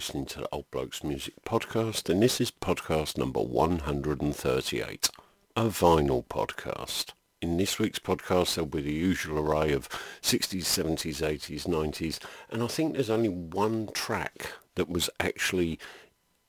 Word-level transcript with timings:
listening 0.00 0.24
to 0.24 0.38
the 0.38 0.48
Old 0.50 0.64
Blokes 0.70 1.04
Music 1.04 1.34
Podcast, 1.44 2.08
and 2.08 2.22
this 2.22 2.40
is 2.40 2.50
podcast 2.50 3.18
number 3.18 3.42
138, 3.42 5.10
a 5.54 5.64
vinyl 5.64 6.24
podcast. 6.24 7.10
In 7.42 7.58
this 7.58 7.78
week's 7.78 7.98
podcast, 7.98 8.54
there'll 8.54 8.66
be 8.66 8.80
the 8.80 8.94
usual 8.94 9.38
array 9.38 9.72
of 9.72 9.90
60s, 10.22 10.62
70s, 10.62 11.20
80s, 11.20 11.66
90s, 11.66 12.18
and 12.48 12.62
I 12.62 12.66
think 12.66 12.94
there's 12.94 13.10
only 13.10 13.28
one 13.28 13.90
track 13.92 14.54
that 14.76 14.88
was 14.88 15.10
actually, 15.20 15.78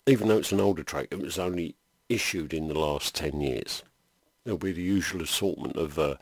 even 0.07 0.29
though 0.29 0.37
it's 0.37 0.53
an 0.53 0.61
older 0.61 0.83
track, 0.83 1.09
it 1.11 1.19
was 1.19 1.37
only 1.37 1.75
issued 2.07 2.53
in 2.53 2.69
the 2.69 2.79
last 2.79 3.15
10 3.15 3.41
years. 3.41 3.83
There'll 4.45 4.59
be 4.59 4.71
the 4.71 4.81
usual 4.81 5.21
assortment 5.21 5.75
of 5.75 5.99
uh, 5.99 6.15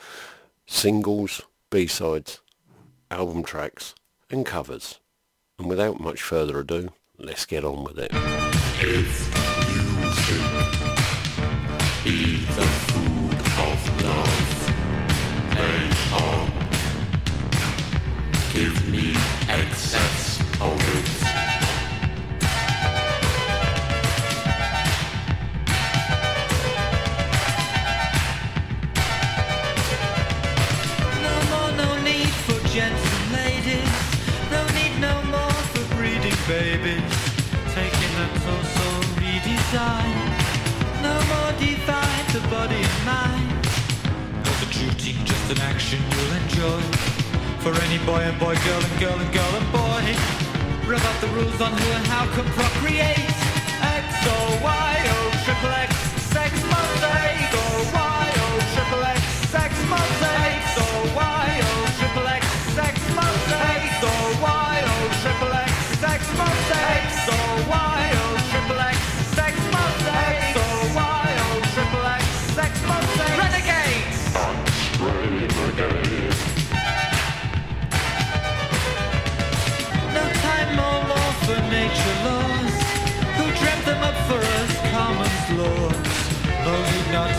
singles, 0.65 1.43
B-sides, 1.69 2.39
album 3.11 3.43
tracks, 3.43 3.93
and 4.31 4.47
covers. 4.47 4.99
And 5.59 5.69
without 5.69 5.99
much 5.99 6.23
further 6.23 6.57
ado, 6.61 6.89
let's 7.19 7.45
get 7.45 7.63
on 7.63 7.83
with 7.83 7.99
it. 7.99 8.11
Be 12.03 12.37
the 12.45 12.67
food 12.87 13.35
of 13.35 14.03
love. 14.03 14.55
On. 16.11 16.21
Oh, 16.21 16.49
give 18.53 18.89
me 18.89 19.13
excess 19.49 20.39
of 20.61 20.79
it. 20.95 21.18
Babies. 36.83 37.03
Taking 37.75 38.13
that 38.19 38.31
so-so 38.43 38.87
redesign. 39.19 40.15
No 41.03 41.15
more 41.31 41.51
divide 41.59 42.27
the 42.35 42.43
body 42.49 42.81
and 42.89 42.99
mind. 43.05 43.63
Not 44.45 44.59
a 44.63 44.67
duty, 44.71 45.15
just 45.23 45.51
an 45.51 45.61
action 45.61 45.99
you'll 46.11 46.35
enjoy. 46.41 46.81
For 47.63 47.73
any 47.85 47.99
boy 48.05 48.21
and 48.23 48.37
boy, 48.39 48.55
girl 48.65 48.83
and 48.83 48.99
girl 48.99 49.19
and 49.19 49.31
girl 49.33 49.53
and 49.59 49.69
boy. 49.71 50.05
Rev 50.87 51.05
up 51.05 51.17
the 51.21 51.27
rules 51.37 51.61
on 51.61 51.71
who 51.71 51.89
and 51.99 52.07
how 52.07 52.25
can 52.35 52.47
procreate. 52.57 53.35
X 53.81 54.07
O 54.25 54.59
Y 54.63 54.95
O 55.15 55.38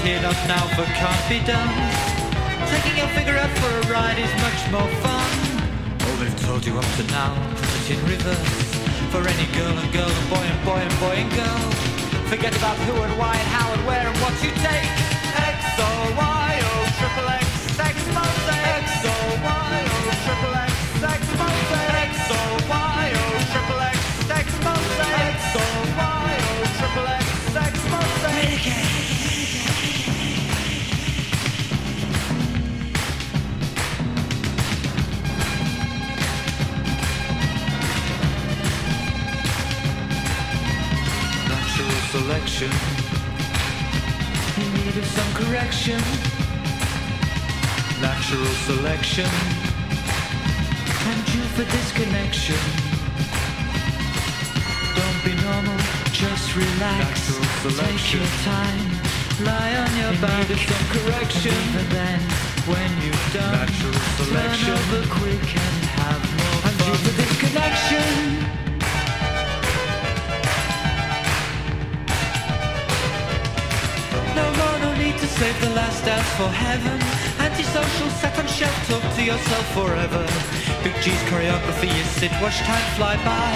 here, 0.03 0.21
not 0.23 0.37
now, 0.49 0.65
for 0.77 0.85
can't 0.97 1.25
be 1.29 1.41
done. 1.45 1.69
Taking 2.69 2.97
your 2.97 3.09
figure 3.09 3.37
out 3.37 3.51
for 3.59 3.69
a 3.69 3.93
ride 3.93 4.19
is 4.19 4.33
much 4.41 4.61
more 4.73 4.89
fun. 5.05 5.31
All 6.07 6.17
they've 6.17 6.41
told 6.41 6.65
you 6.65 6.79
up 6.79 6.89
to 6.97 7.05
now, 7.13 7.35
put 7.57 7.69
it 7.69 7.91
in 7.91 8.01
reverse. 8.09 8.71
For 9.13 9.21
any 9.27 9.47
girl 9.53 9.77
and 9.77 9.93
girl 9.93 10.09
and 10.09 10.31
boy 10.31 10.45
and 10.45 10.65
boy 10.65 10.81
and 10.81 11.01
boy 11.01 11.17
and 11.23 11.31
girl. 11.33 11.61
Forget 12.33 12.57
about 12.57 12.77
who 12.87 12.95
and 13.03 13.19
why 13.19 13.35
and 13.35 13.49
how 13.49 13.73
and 13.73 13.87
where 13.87 14.07
and 14.07 14.17
what 14.19 14.35
you 14.43 14.51
take. 14.51 14.91
X 15.37 15.59
O 15.79 15.91
Y 16.17 16.61
O 16.63 16.73
triple 16.99 17.29
X 17.29 17.40
selection 42.61 42.71
in 44.61 44.69
need 44.75 44.97
of 44.97 45.07
some 45.07 45.33
correction. 45.35 45.99
Natural 48.01 48.47
selection 48.69 49.29
and 51.09 51.19
due 51.27 51.49
for 51.57 51.65
disconnection. 51.65 52.61
Don't 54.97 55.21
be 55.25 55.35
normal, 55.43 55.79
just 56.13 56.55
relax. 56.55 57.31
Natural 57.31 57.73
selection. 57.73 57.97
Take 57.97 58.21
your 58.21 58.29
time, 58.45 58.85
lie 59.41 59.75
on 59.77 59.91
your 59.97 60.21
back. 60.21 60.49
Need 60.49 60.57
of 60.57 60.61
some 60.61 60.87
correction, 60.97 61.57
and 61.81 61.89
then 61.89 62.21
when 62.69 62.91
you've 63.03 63.33
done, 63.33 63.53
Natural 63.53 63.93
selection. 64.21 64.67
turn 64.67 64.79
over 64.79 65.09
quick 65.09 65.47
and 65.57 65.77
have 65.97 66.23
more 66.37 66.61
fun. 66.61 66.71
And 66.71 66.79
due 66.79 66.99
for 67.05 67.15
disconnection. 67.23 68.60
Need 75.11 75.19
to 75.19 75.27
save 75.27 75.59
the 75.61 75.71
last 75.71 76.05
dance 76.05 76.31
for 76.39 76.49
heaven. 76.49 76.99
Antisocial, 77.43 78.11
set 78.23 78.39
on 78.39 78.47
shelf, 78.47 78.77
talk 78.87 79.03
to 79.17 79.23
yourself 79.23 79.67
forever. 79.75 80.23
Big 80.85 80.95
G's 81.03 81.23
choreography, 81.31 81.91
you 81.91 82.05
sit, 82.19 82.31
watch 82.43 82.59
time 82.63 82.87
fly 82.95 83.17
by. 83.27 83.51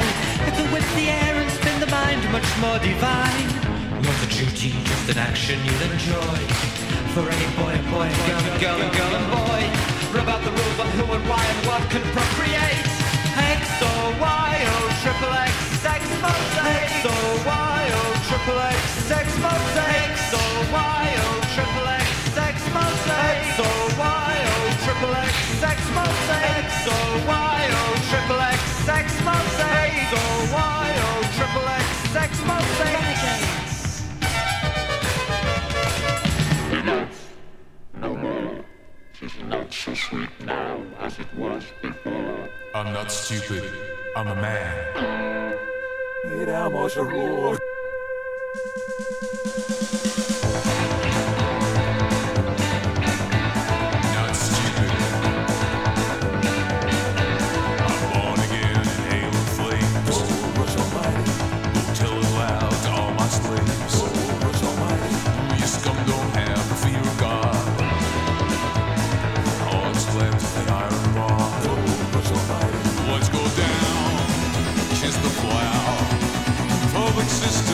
It'll 0.48 0.66
whip 0.74 0.86
the 0.98 1.06
air 1.22 1.34
and 1.42 1.50
spin 1.50 1.76
the 1.78 1.90
mind 2.00 2.22
much 2.32 2.48
more 2.58 2.78
divine. 2.82 3.46
Not 4.02 4.18
a 4.26 4.28
duty, 4.34 4.72
just 4.90 5.06
an 5.12 5.18
action 5.18 5.58
you'll 5.66 5.86
enjoy. 5.94 6.38
For 7.14 7.22
any 7.22 7.48
boy 7.58 7.72
and 7.78 7.86
boy 7.94 8.06
and 8.10 8.22
girl 8.28 8.44
and 8.50 8.58
girl 8.64 8.78
and 8.84 8.92
girl 8.98 9.14
and 9.18 9.28
boy. 9.38 9.62
Rub 10.14 10.28
out 10.34 10.42
the 10.42 10.50
rules 10.58 10.78
on 10.82 10.90
who 10.98 11.04
and 11.16 11.24
why 11.30 11.44
and 11.52 11.60
what 11.68 11.82
can 11.92 12.04
procreate. 12.16 12.86
X 13.54 13.62
or 13.90 14.02
Y 14.18 14.24
X 14.24 14.24
O 14.26 14.26
Y 14.26 14.54
O 14.72 14.86
triple 15.02 15.34
X 15.46 15.54
sex 15.84 16.02
mosaic. 16.24 16.82
X 16.82 17.06
O 17.06 17.16
Y 17.46 17.80
O 17.98 18.04
triple 18.28 18.60
X 18.74 18.78
sex 19.10 19.26
mosaic. 19.44 20.10
X 20.10 20.34
O 20.34 20.46
Y 20.72 21.14
O 21.18 21.43
triple 24.94 25.16
X 25.16 25.32
sex 25.60 25.80
mosaic. 25.90 26.64
X 26.64 26.86
O 26.88 27.24
Y 27.26 27.68
O 27.70 27.84
triple 28.10 28.40
X 28.40 28.60
sex 28.86 29.06
mosaic. 29.24 29.92
X 29.94 30.12
O 30.12 30.24
Y 30.52 30.88
O 30.98 31.12
triple 31.36 31.68
X 31.68 31.86
sex 32.14 32.30
mosaic. 32.50 33.18
Enough. 36.78 37.16
No 38.00 38.14
more. 38.14 38.64
She's 39.12 39.36
not 39.48 39.72
so 39.72 39.94
sweet 39.94 40.30
now 40.44 40.80
as 41.00 41.18
it 41.18 41.34
was 41.36 41.64
before. 41.82 42.48
I'm 42.74 42.92
not 42.92 43.10
stupid. 43.10 43.64
I'm 44.16 44.28
a 44.28 44.34
man. 44.36 44.94
Not 47.54 47.73
Public 77.44 77.73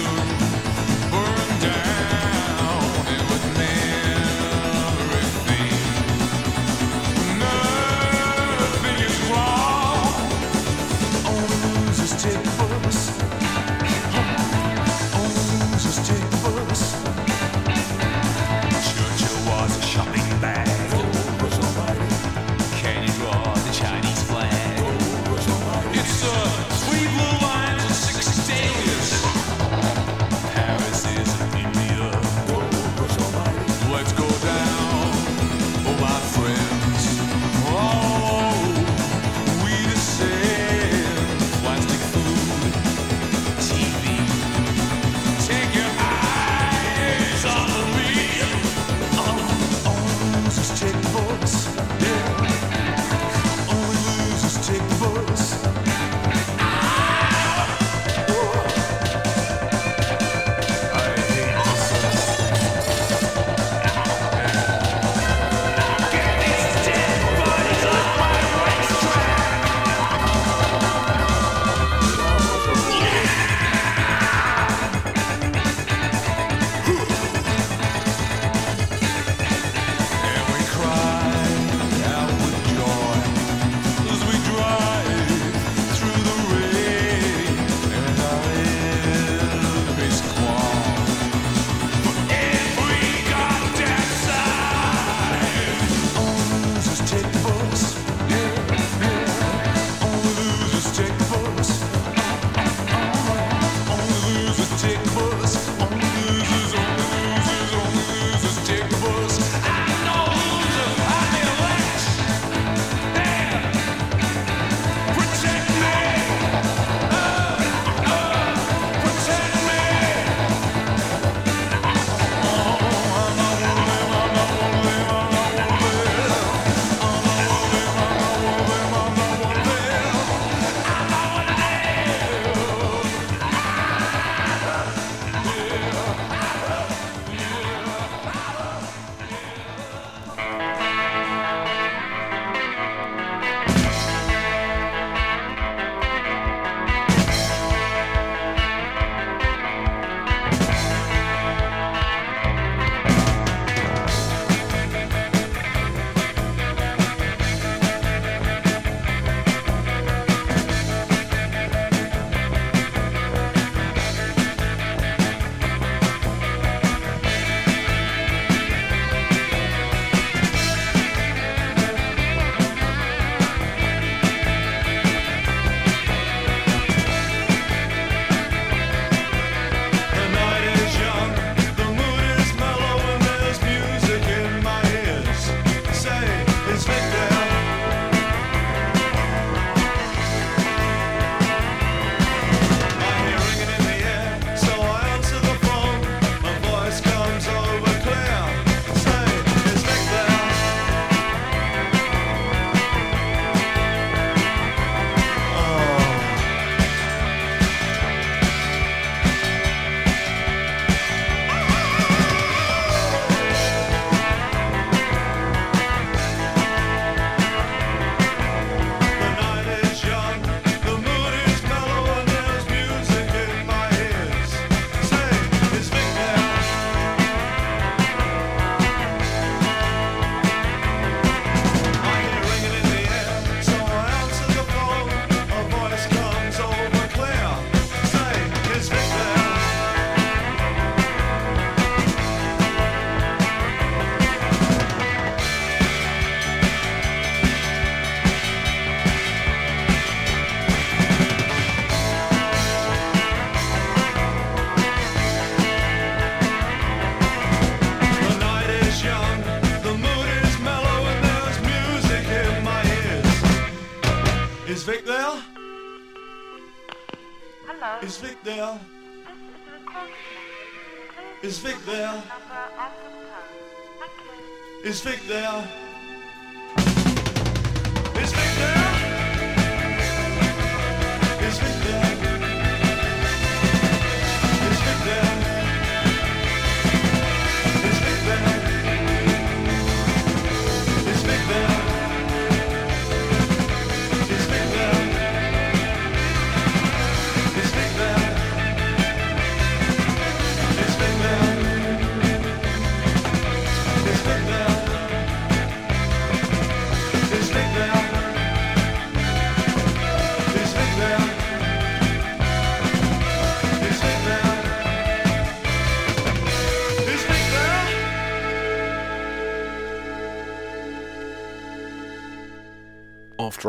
Is 274.90 275.02
Vic 275.02 275.20
there? 275.28 275.50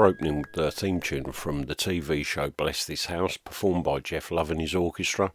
After 0.01 0.09
opening 0.09 0.45
the 0.53 0.71
theme 0.71 0.99
tune 0.99 1.31
from 1.31 1.67
the 1.67 1.75
TV 1.75 2.25
show 2.25 2.49
Bless 2.49 2.85
This 2.85 3.05
House, 3.05 3.37
performed 3.37 3.83
by 3.83 3.99
Geoff 3.99 4.31
Love 4.31 4.49
and 4.49 4.59
his 4.59 4.73
orchestra, 4.73 5.31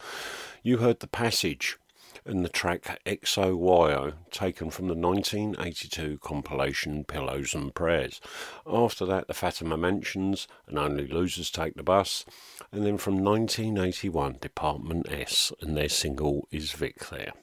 you 0.64 0.78
heard 0.78 0.98
the 0.98 1.06
passage 1.06 1.76
and 2.24 2.44
the 2.44 2.48
track 2.48 3.00
XOYO, 3.06 4.14
taken 4.32 4.72
from 4.72 4.88
the 4.88 4.96
1982 4.96 6.18
compilation 6.18 7.04
Pillows 7.04 7.54
and 7.54 7.76
Prayers. 7.76 8.20
After 8.66 9.06
that, 9.06 9.28
the 9.28 9.34
Fatima 9.34 9.76
Mansions 9.76 10.48
and 10.66 10.80
Only 10.80 11.06
Losers 11.06 11.52
Take 11.52 11.74
the 11.74 11.84
Bus, 11.84 12.24
and 12.72 12.84
then 12.84 12.98
from 12.98 13.22
1981, 13.22 14.38
Department 14.40 15.06
S, 15.08 15.52
and 15.60 15.76
their 15.76 15.88
single 15.88 16.48
is 16.50 16.72
Vic 16.72 17.08
there. 17.10 17.34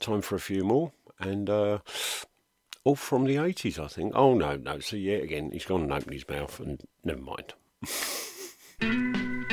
Time 0.00 0.22
for 0.22 0.36
a 0.36 0.40
few 0.40 0.64
more, 0.64 0.92
and 1.20 1.50
uh, 1.50 1.80
all 2.84 2.96
from 2.96 3.24
the 3.24 3.36
80s, 3.36 3.78
I 3.78 3.88
think. 3.88 4.12
Oh, 4.14 4.34
no, 4.34 4.56
no. 4.56 4.80
So, 4.80 4.96
yeah, 4.96 5.16
again, 5.16 5.50
he's 5.52 5.64
gone 5.64 5.82
and 5.82 5.92
opened 5.92 6.14
his 6.14 6.28
mouth, 6.28 6.60
and 6.60 6.82
never 7.04 7.20
mind. 7.20 7.54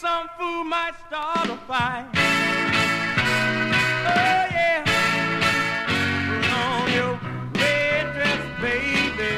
some 0.00 0.28
fool 0.38 0.62
might 0.62 0.92
start 1.08 1.48
a 1.48 1.56
fight. 1.66 2.06
Oh 4.06 4.44
yeah. 4.54 4.84
Put 6.28 6.52
on 6.52 6.92
your 6.92 7.14
red 7.54 8.14
dress, 8.14 8.42
baby. 8.60 9.32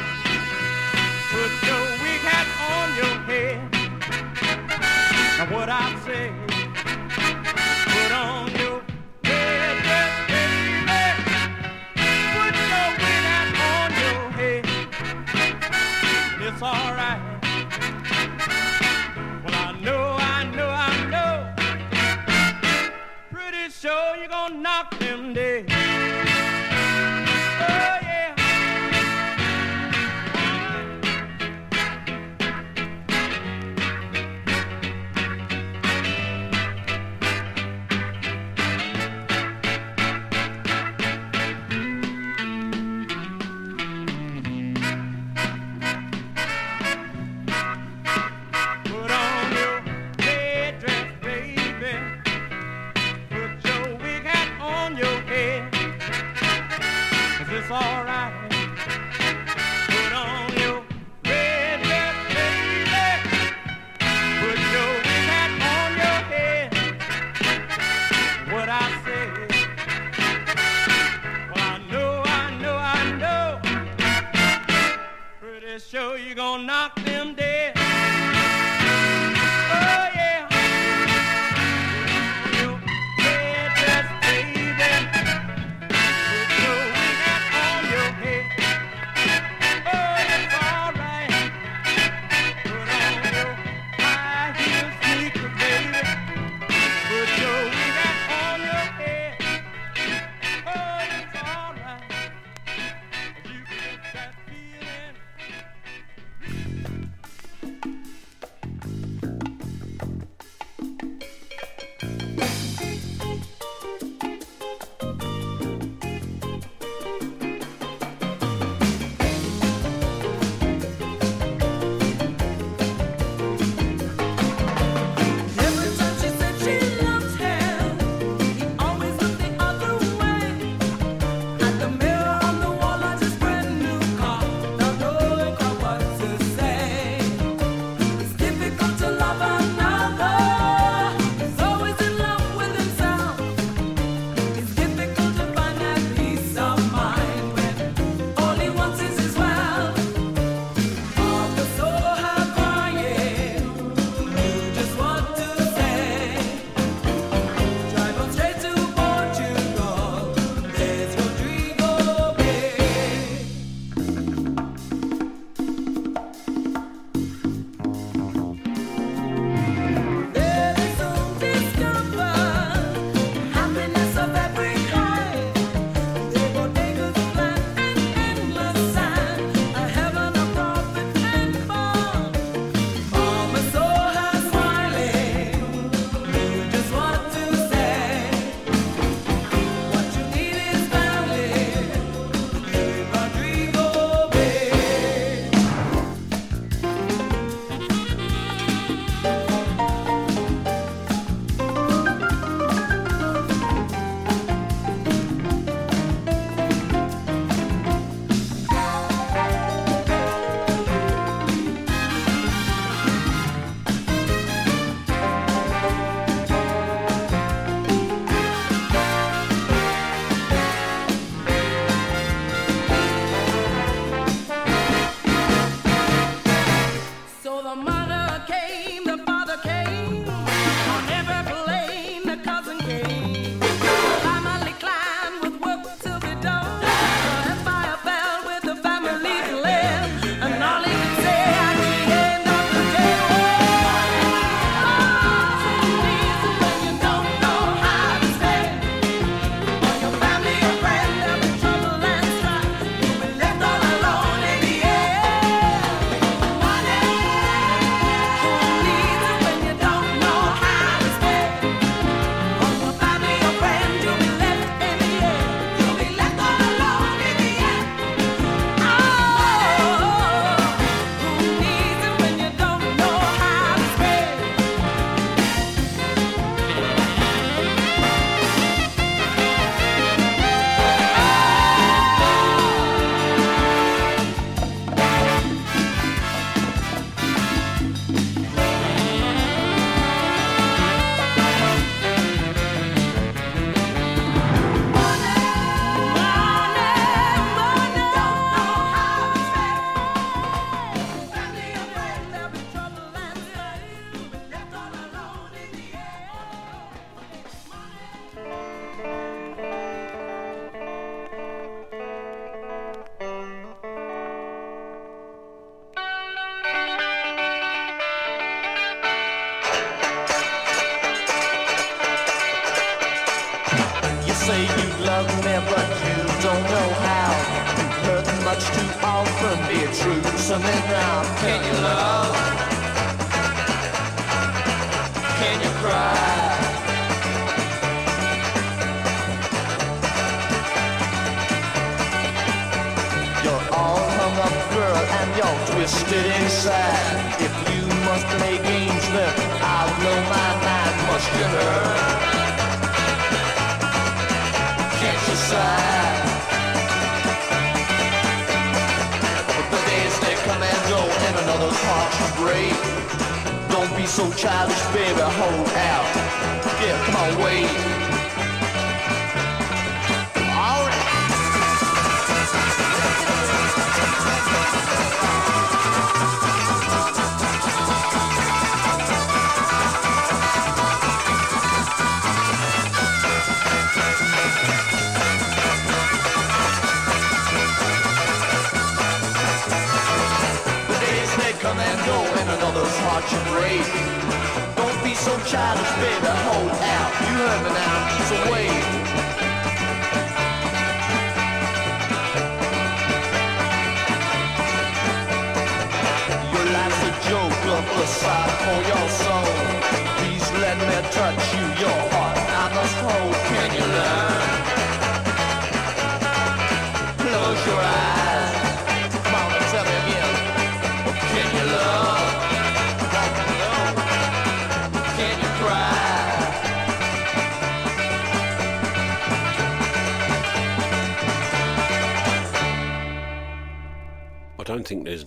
Put 1.32 1.52
your 1.66 1.82
wig 2.02 2.22
hat 2.28 2.48
on 2.76 2.88
your 3.00 3.16
head. 3.24 3.72
Now 5.38 5.56
what 5.56 5.70
I 5.70 5.98
say. 6.04 6.49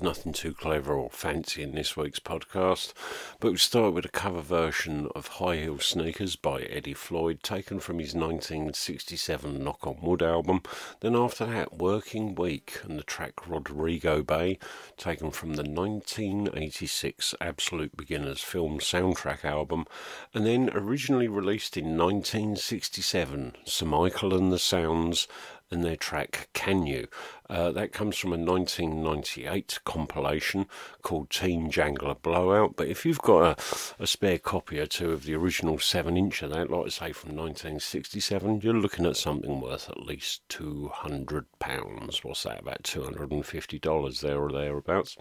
nothing 0.03 0.33
too 0.33 0.53
clever 0.53 0.93
or 0.93 1.09
fancy 1.09 1.63
in 1.63 1.73
this 1.73 1.95
week's 1.95 2.19
podcast, 2.19 2.91
but 3.39 3.51
we 3.51 3.57
start 3.57 3.93
with 3.93 4.03
a 4.03 4.09
cover 4.09 4.41
version 4.41 5.07
of 5.15 5.27
High 5.27 5.55
Heel 5.55 5.79
Sneakers 5.79 6.35
by 6.35 6.63
Eddie 6.63 6.93
Floyd, 6.93 7.41
taken 7.41 7.79
from 7.79 7.99
his 7.99 8.13
1967 8.13 9.63
Knock 9.63 9.87
on 9.87 10.01
Wood 10.01 10.21
album. 10.21 10.61
Then 10.99 11.15
after 11.15 11.45
that, 11.45 11.77
Working 11.77 12.35
Week 12.35 12.81
and 12.83 12.99
the 12.99 13.03
track 13.03 13.47
Rodrigo 13.47 14.21
Bay, 14.23 14.59
taken 15.03 15.31
from 15.31 15.55
the 15.55 15.63
1986 15.63 17.35
Absolute 17.41 17.97
Beginners 17.97 18.41
film 18.41 18.79
soundtrack 18.79 19.43
album 19.43 19.85
and 20.33 20.45
then 20.45 20.69
originally 20.73 21.27
released 21.27 21.75
in 21.75 21.97
1967, 21.97 23.57
Sir 23.65 23.85
Michael 23.85 24.33
and 24.33 24.49
the 24.49 24.57
Sounds 24.57 25.27
and 25.73 25.83
their 25.83 25.97
track 25.97 26.47
Can 26.53 26.85
You. 26.85 27.07
Uh, 27.49 27.71
that 27.71 27.91
comes 27.91 28.17
from 28.17 28.31
a 28.31 28.37
1998 28.37 29.79
compilation 29.83 30.67
called 31.01 31.29
Teen 31.29 31.69
Jangler 31.69 32.15
Blowout. 32.21 32.75
But 32.75 32.87
if 32.87 33.05
you've 33.05 33.21
got 33.21 33.59
a, 33.59 34.03
a 34.03 34.07
spare 34.07 34.39
copy 34.39 34.79
or 34.79 34.85
two 34.85 35.11
of 35.11 35.25
the 35.25 35.35
original 35.35 35.79
7 35.79 36.15
inch 36.15 36.41
of 36.41 36.51
that, 36.51 36.69
like 36.69 36.85
I 36.85 36.89
say 36.89 37.11
from 37.11 37.35
1967, 37.35 38.61
you're 38.61 38.73
looking 38.73 39.05
at 39.05 39.17
something 39.17 39.59
worth 39.59 39.89
at 39.89 40.05
least 40.05 40.47
£200. 40.49 42.23
What's 42.23 42.43
that, 42.43 42.61
about 42.61 42.83
$250 42.83 44.21
there 44.21 44.41
or 44.41 44.51
thereabouts? 44.51 44.92
thereabouts. 44.93 45.17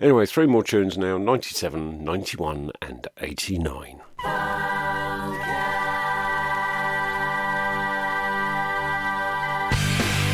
Anyway, 0.00 0.26
three 0.26 0.46
more 0.46 0.62
tunes 0.62 0.96
now 0.96 1.18
97, 1.18 2.04
91, 2.04 2.70
and 2.80 3.08
89. 3.20 4.00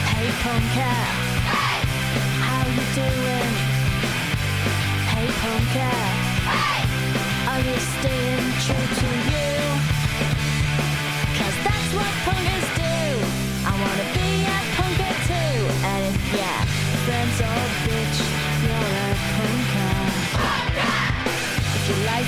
Hey, 0.05 1.28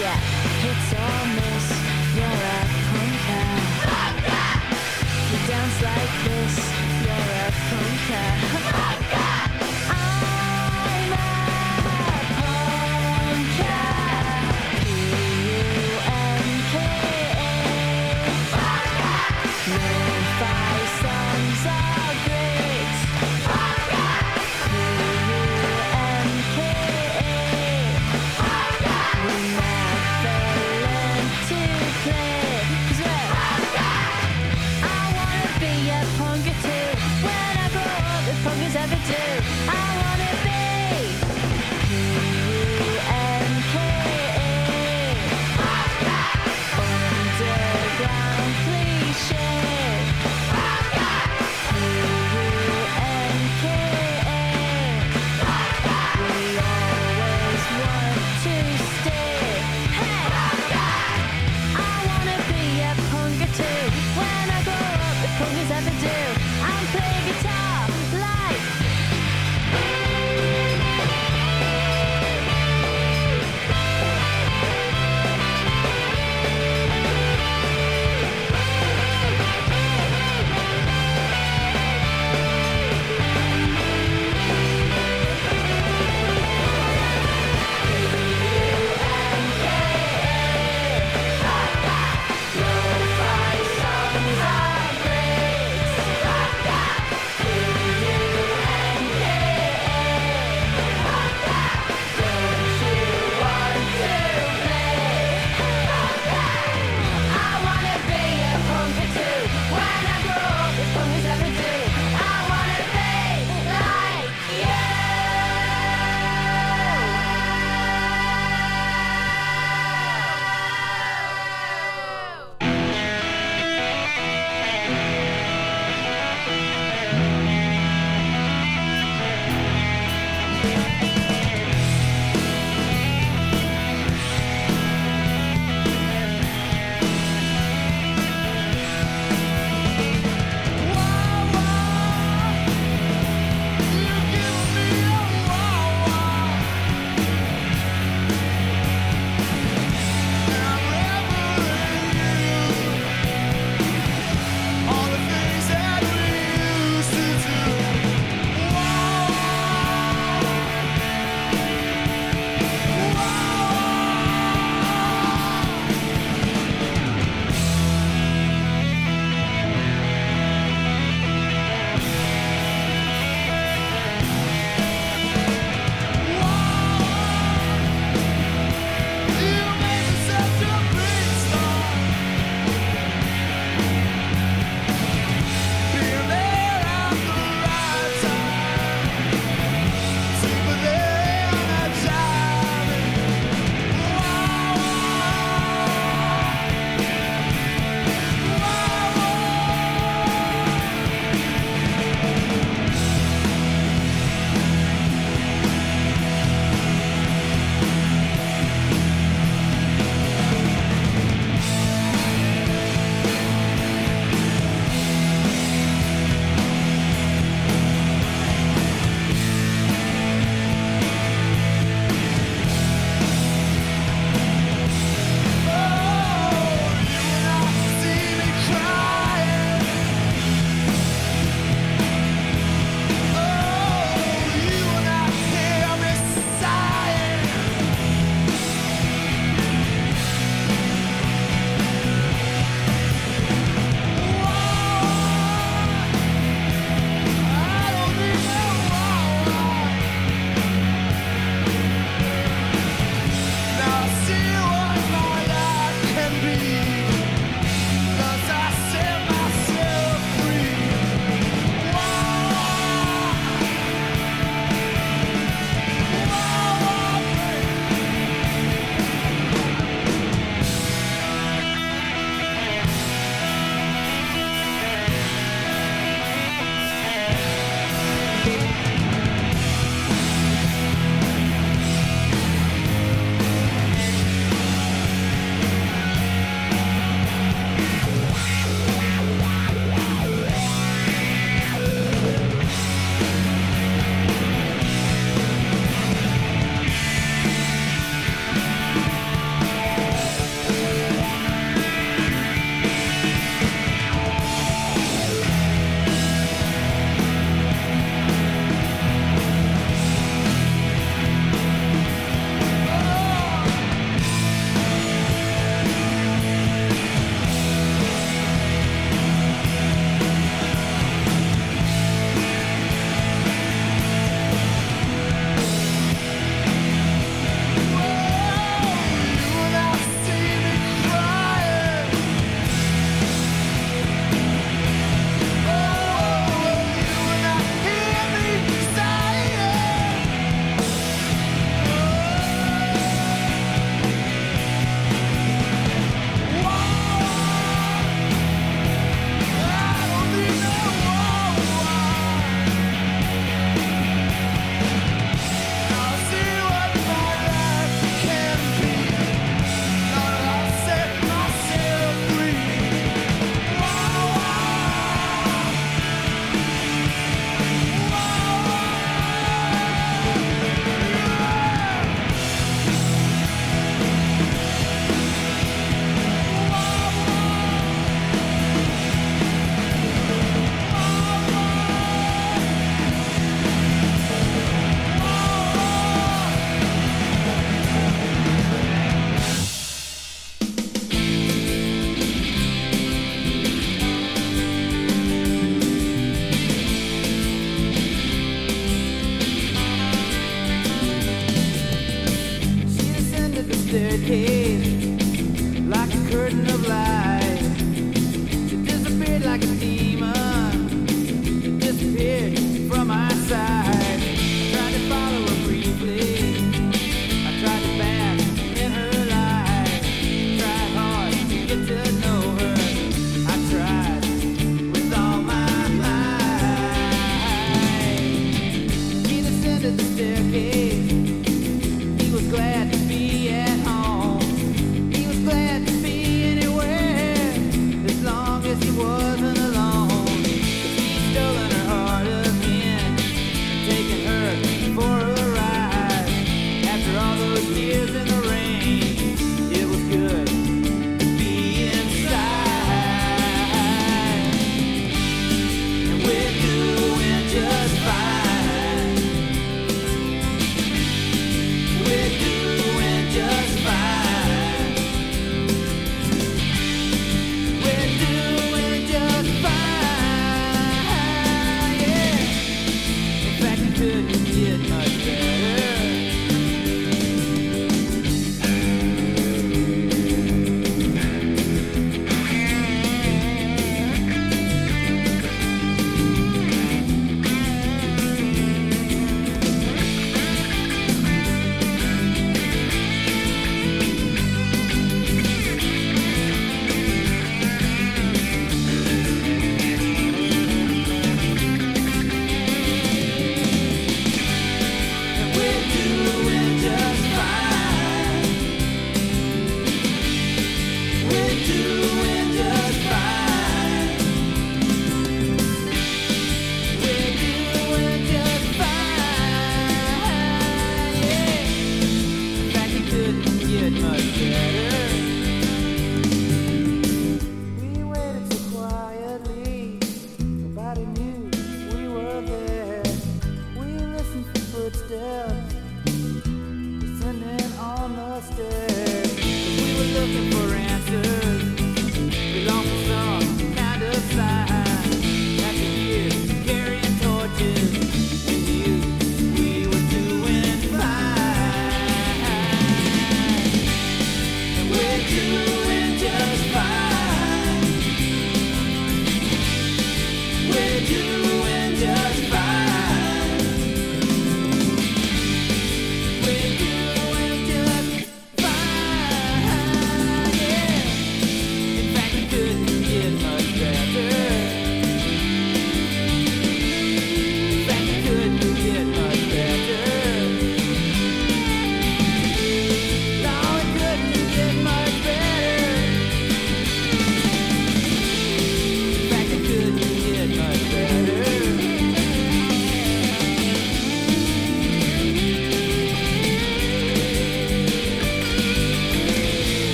up, 0.00 0.41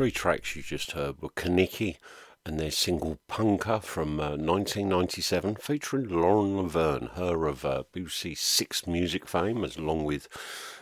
three 0.00 0.10
tracks 0.10 0.56
you 0.56 0.62
just 0.62 0.92
heard 0.92 1.20
were 1.20 1.28
Kenickie 1.28 1.98
and 2.46 2.58
their 2.58 2.70
single 2.70 3.18
Punka 3.28 3.82
from 3.82 4.18
uh, 4.18 4.30
1997, 4.30 5.56
featuring 5.56 6.08
Lauren 6.08 6.56
Laverne, 6.56 7.10
her 7.16 7.46
of 7.46 7.66
uh, 7.66 7.82
BBC 7.94 8.34
Six 8.38 8.86
music 8.86 9.28
fame, 9.28 9.62
as 9.62 9.76
along 9.76 10.04
with 10.04 10.26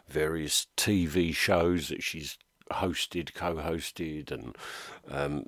various 0.06 0.68
TV 0.76 1.34
shows 1.34 1.88
that 1.88 2.00
she's 2.00 2.38
hosted, 2.70 3.34
co-hosted, 3.34 4.30
and 4.30 4.54
um, 5.10 5.46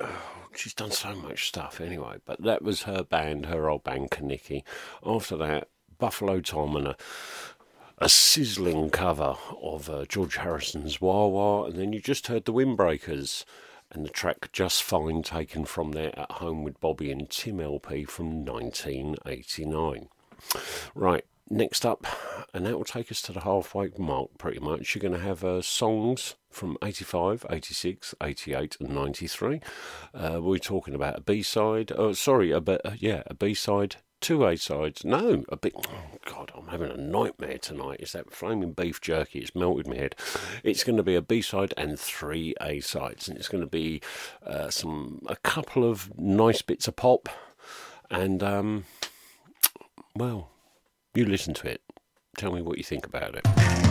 she's 0.54 0.72
done 0.72 0.92
so 0.92 1.12
much 1.16 1.48
stuff 1.48 1.80
anyway. 1.80 2.18
But 2.24 2.40
that 2.44 2.62
was 2.62 2.84
her 2.84 3.02
band, 3.02 3.46
her 3.46 3.68
old 3.68 3.82
band 3.82 4.12
Kenickie. 4.12 4.62
After 5.04 5.36
that, 5.38 5.66
Buffalo 5.98 6.40
Tom 6.40 6.76
and 6.76 6.86
a 6.86 6.96
a 8.02 8.08
sizzling 8.08 8.90
cover 8.90 9.36
of 9.62 9.88
uh, 9.88 10.04
George 10.06 10.34
Harrison's 10.34 11.00
Wah 11.00 11.28
Wah, 11.28 11.66
and 11.66 11.76
then 11.76 11.92
you 11.92 12.00
just 12.00 12.26
heard 12.26 12.46
the 12.46 12.52
Windbreakers 12.52 13.44
and 13.92 14.04
the 14.04 14.10
track 14.10 14.50
Just 14.50 14.82
Fine 14.82 15.22
taken 15.22 15.64
from 15.64 15.92
their 15.92 16.18
At 16.18 16.32
Home 16.32 16.64
with 16.64 16.80
Bobby 16.80 17.12
and 17.12 17.30
Tim 17.30 17.60
LP 17.60 18.02
from 18.02 18.44
1989. 18.44 20.08
Right, 20.96 21.24
next 21.48 21.86
up, 21.86 22.04
and 22.52 22.66
that 22.66 22.76
will 22.76 22.84
take 22.84 23.12
us 23.12 23.22
to 23.22 23.32
the 23.32 23.42
halfway 23.42 23.92
mark 23.96 24.30
pretty 24.36 24.58
much. 24.58 24.96
You're 24.96 25.08
going 25.08 25.20
to 25.20 25.24
have 25.24 25.44
uh, 25.44 25.62
songs 25.62 26.34
from 26.50 26.76
85, 26.82 27.46
86, 27.50 28.16
88, 28.20 28.78
and 28.80 28.88
93. 28.90 29.60
Uh, 30.12 30.40
we're 30.42 30.58
talking 30.58 30.96
about 30.96 31.18
a 31.18 31.20
B 31.20 31.40
side, 31.40 31.92
uh, 31.92 32.14
sorry, 32.14 32.50
a, 32.50 32.58
uh, 32.58 32.94
yeah, 32.98 33.22
a 33.28 33.34
B 33.34 33.54
side 33.54 33.96
two 34.22 34.46
A 34.46 34.56
sides. 34.56 35.04
No, 35.04 35.44
a 35.50 35.56
bit. 35.56 35.74
Oh 35.76 36.18
God, 36.24 36.52
I'm 36.56 36.68
having 36.68 36.90
a 36.90 36.96
nightmare 36.96 37.58
tonight. 37.58 37.98
It's 38.00 38.12
that 38.12 38.32
flaming 38.32 38.72
beef 38.72 39.00
jerky. 39.00 39.40
It's 39.40 39.54
melted 39.54 39.88
my 39.88 39.96
head. 39.96 40.14
It's 40.64 40.84
going 40.84 40.96
to 40.96 41.02
be 41.02 41.16
a 41.16 41.20
B 41.20 41.42
side 41.42 41.74
and 41.76 41.98
three 41.98 42.54
A 42.60 42.80
sides, 42.80 43.28
and 43.28 43.36
it's 43.36 43.48
going 43.48 43.62
to 43.62 43.70
be 43.70 44.00
uh, 44.46 44.70
some 44.70 45.20
a 45.26 45.36
couple 45.36 45.88
of 45.88 46.16
nice 46.18 46.62
bits 46.62 46.88
of 46.88 46.96
pop, 46.96 47.28
and 48.10 48.42
um, 48.42 48.84
well, 50.14 50.50
you 51.14 51.26
listen 51.26 51.52
to 51.54 51.68
it. 51.68 51.82
Tell 52.38 52.52
me 52.52 52.62
what 52.62 52.78
you 52.78 52.84
think 52.84 53.04
about 53.04 53.34
it. 53.34 53.81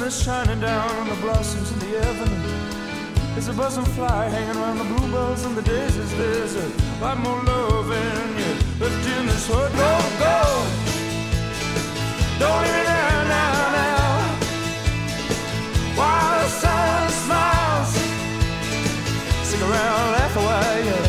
Sun 0.00 0.46
shining 0.46 0.60
down 0.60 0.88
on 0.96 1.08
the 1.10 1.14
blossoms 1.16 1.70
in 1.72 1.78
the 1.80 1.98
avenue. 1.98 3.34
There's 3.34 3.48
a 3.48 3.52
buzzing 3.52 3.84
fly 3.96 4.28
hanging 4.30 4.56
around 4.56 4.78
the 4.78 4.84
bluebells 4.84 5.44
and 5.44 5.54
the 5.54 5.60
daisies. 5.60 6.16
There's 6.16 6.54
a 6.56 6.66
lot 7.02 7.18
more 7.18 7.42
love 7.42 7.90
in 7.90 8.38
you 8.40 8.54
left 8.80 9.06
in 9.18 9.26
this 9.26 9.46
heart. 9.46 9.70
Go, 9.72 10.00
go. 10.24 10.64
Don't 12.40 12.62
leave 12.62 12.76
me 12.76 12.82
now, 12.84 13.24
now, 13.36 13.72
now. 13.76 14.08
While 15.98 16.38
the 16.44 16.48
sun 16.48 17.10
smiles, 17.24 17.92
stick 19.46 19.60
around, 19.60 20.12
laugh 20.16 20.36
a 20.36 20.42
yeah. 20.88 21.06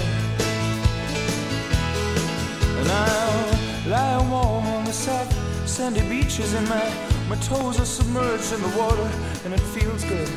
And 2.80 2.88
I'll 2.92 3.90
lie 3.90 4.20
warm 4.30 4.66
on 4.68 4.84
the 4.84 4.92
soft 4.94 5.32
sandy 5.66 6.02
beaches 6.10 6.54
and 6.54 6.68
my, 6.68 6.84
my 7.32 7.38
toes 7.38 7.80
are 7.80 7.86
submerged 7.86 8.52
in 8.52 8.62
the 8.62 8.78
water 8.78 9.10
and 9.46 9.54
it 9.54 9.60
feels 9.62 10.04
good. 10.04 10.28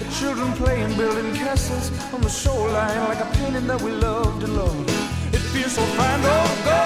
The 0.00 0.04
children 0.20 0.52
playing, 0.52 0.94
building 0.98 1.34
castles 1.34 1.88
on 2.12 2.20
the 2.20 2.28
shoreline 2.28 3.08
like 3.08 3.20
a 3.20 3.30
painting 3.38 3.66
that 3.68 3.80
we 3.80 3.92
loved 3.92 4.42
and 4.42 4.54
loved. 4.54 4.90
It 5.32 5.40
feels 5.54 5.72
so 5.72 5.82
fine, 5.96 6.20
oh 6.24 6.62
God. 6.66 6.85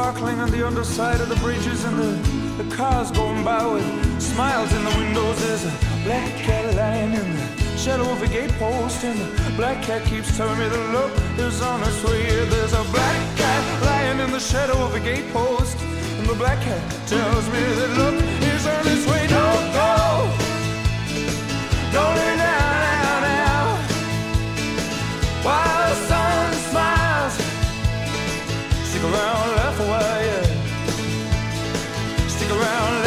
Sparkling 0.00 0.40
on 0.40 0.50
the 0.50 0.66
underside 0.66 1.20
of 1.20 1.28
the 1.28 1.36
bridges. 1.36 1.84
And 1.84 1.98
the, 1.98 2.12
the 2.62 2.74
cars 2.74 3.10
going 3.10 3.44
by 3.44 3.66
with 3.66 3.84
smiles 4.18 4.72
in 4.72 4.82
the 4.82 4.94
windows. 4.96 5.36
There's 5.44 5.64
a 5.66 5.74
black 6.04 6.32
cat 6.46 6.74
lying 6.74 7.12
in 7.12 7.36
the 7.36 7.76
shadow 7.76 8.10
of 8.10 8.22
a 8.22 8.26
gatepost. 8.26 9.04
And 9.04 9.20
the 9.46 9.52
black 9.58 9.82
cat 9.82 10.02
keeps 10.06 10.34
telling 10.38 10.58
me 10.58 10.68
the 10.68 10.84
look 10.96 11.12
is 11.38 11.60
on 11.60 11.82
its 11.82 12.02
way. 12.04 12.24
There's 12.46 12.72
a 12.72 12.84
black 12.96 13.20
cat 13.36 13.62
lying 13.84 14.20
in 14.20 14.30
the 14.32 14.40
shadow 14.40 14.78
of 14.86 14.94
a 14.94 15.00
gatepost. 15.00 15.76
And 16.18 16.26
the 16.26 16.34
black 16.42 16.60
cat 16.62 16.82
tells 17.06 17.44
me 17.52 17.62
that 17.78 17.90
look 18.00 18.16
is 18.54 18.66
on 18.66 18.84
its 18.94 19.04
way. 19.06 19.26
Don't 19.28 19.66
go. 19.80 19.92
Don't 21.92 22.16
stick 29.00 29.12
around, 29.14 29.56
laugh 29.56 29.80
a 29.80 29.82
while, 29.82 30.24
yeah. 30.24 30.44
Stick 32.28 32.50
around, 32.50 32.99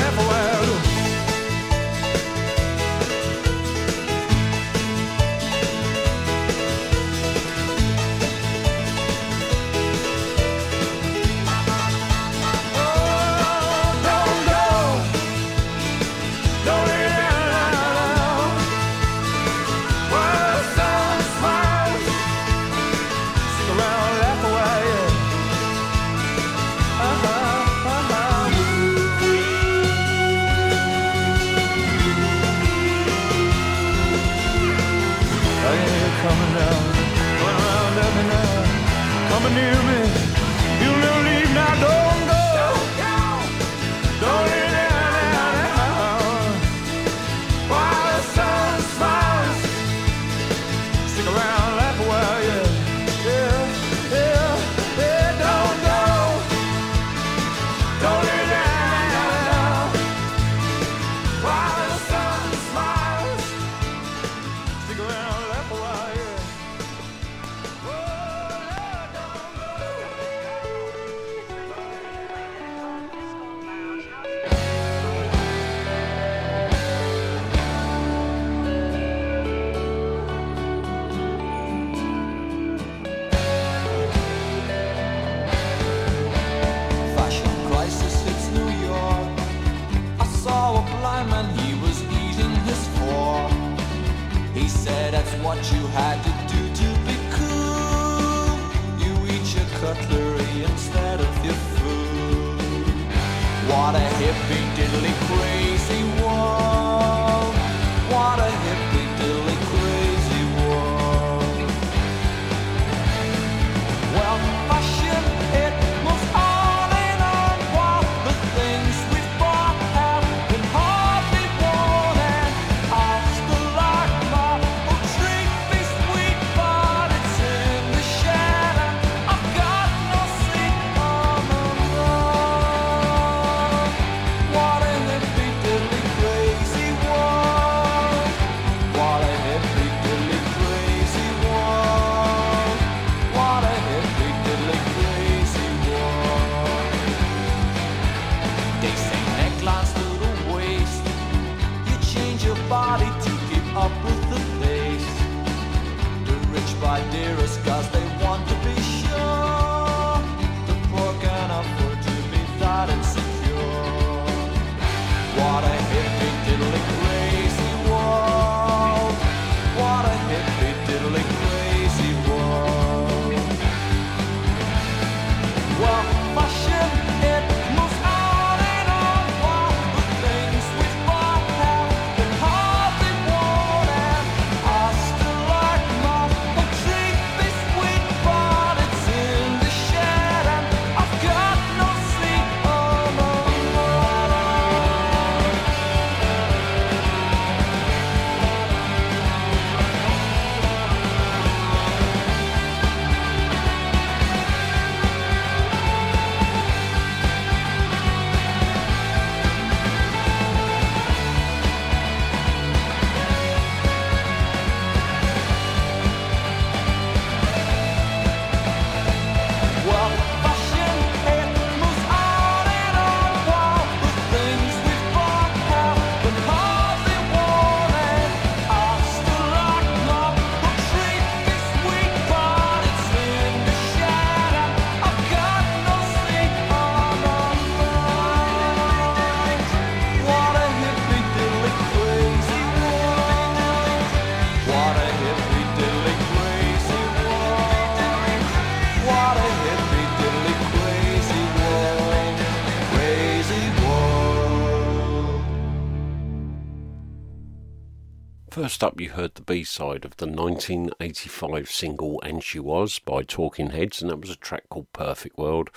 Up, 258.84 259.00
you 259.00 259.12
heard 259.12 259.36
the 259.36 259.42
B 259.42 259.64
side 259.64 260.04
of 260.04 260.18
the 260.18 260.28
1985 260.28 261.72
single 261.72 262.22
And 262.22 262.44
She 262.44 262.60
Was 262.60 263.00
by 263.00 263.24
Talking 263.24 263.70
Heads, 263.70 264.02
and 264.02 264.12
that 264.12 264.20
was 264.20 264.30
a 264.30 264.36
track 264.36 264.68
called 264.68 264.92
Perfect 264.92 265.38
World. 265.38 265.70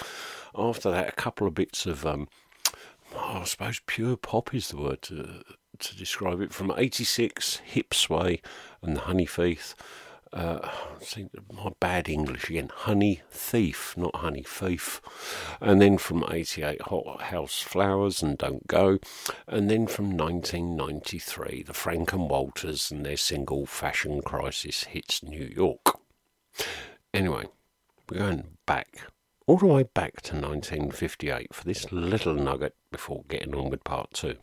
After 0.57 0.91
that, 0.91 1.11
a 1.11 1.13
couple 1.13 1.47
of 1.47 1.55
bits 1.55 1.87
of, 1.87 2.05
um, 2.05 2.27
oh, 3.15 3.43
I 3.43 3.45
suppose 3.45 3.81
pure 3.87 4.17
pop 4.17 4.53
is 4.53 4.71
the 4.71 4.79
word 4.79 5.03
to, 5.03 5.45
to 5.79 5.97
describe 5.97 6.41
it. 6.41 6.53
From 6.53 6.73
86, 6.77 7.61
Hipsway 7.73 8.41
and 8.83 8.97
the 8.97 9.03
Honey 9.03 9.27
Thief. 9.27 9.77
Uh, 10.33 10.69
see, 11.01 11.29
my 11.53 11.71
bad 11.81 12.09
English 12.09 12.51
again. 12.51 12.71
Honey 12.75 13.23
Thief, 13.31 13.95
not 13.97 14.17
Honey 14.17 14.43
Thief. 14.43 15.01
And 15.61 15.81
then 15.81 15.99
from 15.99 16.25
88, 16.29 16.83
Hothouse 16.83 17.61
Flowers 17.63 18.23
and 18.23 18.37
Don't 18.37 18.67
Go. 18.67 18.99
And 19.47 19.71
then 19.71 19.87
from 19.87 20.17
1993, 20.17 21.63
the 21.63 21.73
Frank 21.73 22.13
and 22.13 22.29
Walters 22.29 22.91
and 22.91 23.07
their 23.07 23.17
single 23.17 23.67
Fashion 23.67 24.21
Crisis 24.21 24.85
hits 24.85 25.23
New 25.23 25.51
York. 25.55 25.99
Anyway, 27.15 27.45
we're 28.11 28.19
going 28.19 28.45
back, 28.67 29.07
all 29.47 29.59
the 29.59 29.67
way 29.67 29.85
back 29.85 30.21
to 30.23 30.35
1958 30.35 31.55
for 31.55 31.65
this 31.65 31.93
little 31.93 32.35
nugget 32.35 32.75
before 32.91 33.25
getting 33.29 33.55
on 33.55 33.71
with 33.71 33.85
part 33.85 34.13
two. 34.13 34.37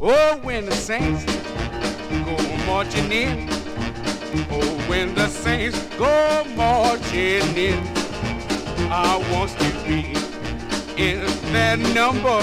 Oh, 0.00 0.38
when 0.42 0.66
the 0.66 0.72
saints 0.72 1.24
go 2.24 2.36
marching 2.66 3.10
in. 3.12 3.48
Oh, 4.50 4.84
when 4.88 5.14
the 5.14 5.26
saints 5.28 5.78
go 5.96 6.44
marching 6.56 7.56
in. 7.56 7.78
I 8.90 9.16
want 9.32 9.50
to 9.58 9.70
be 9.86 10.14
in 10.96 11.20
that 11.52 11.78
number. 11.94 12.40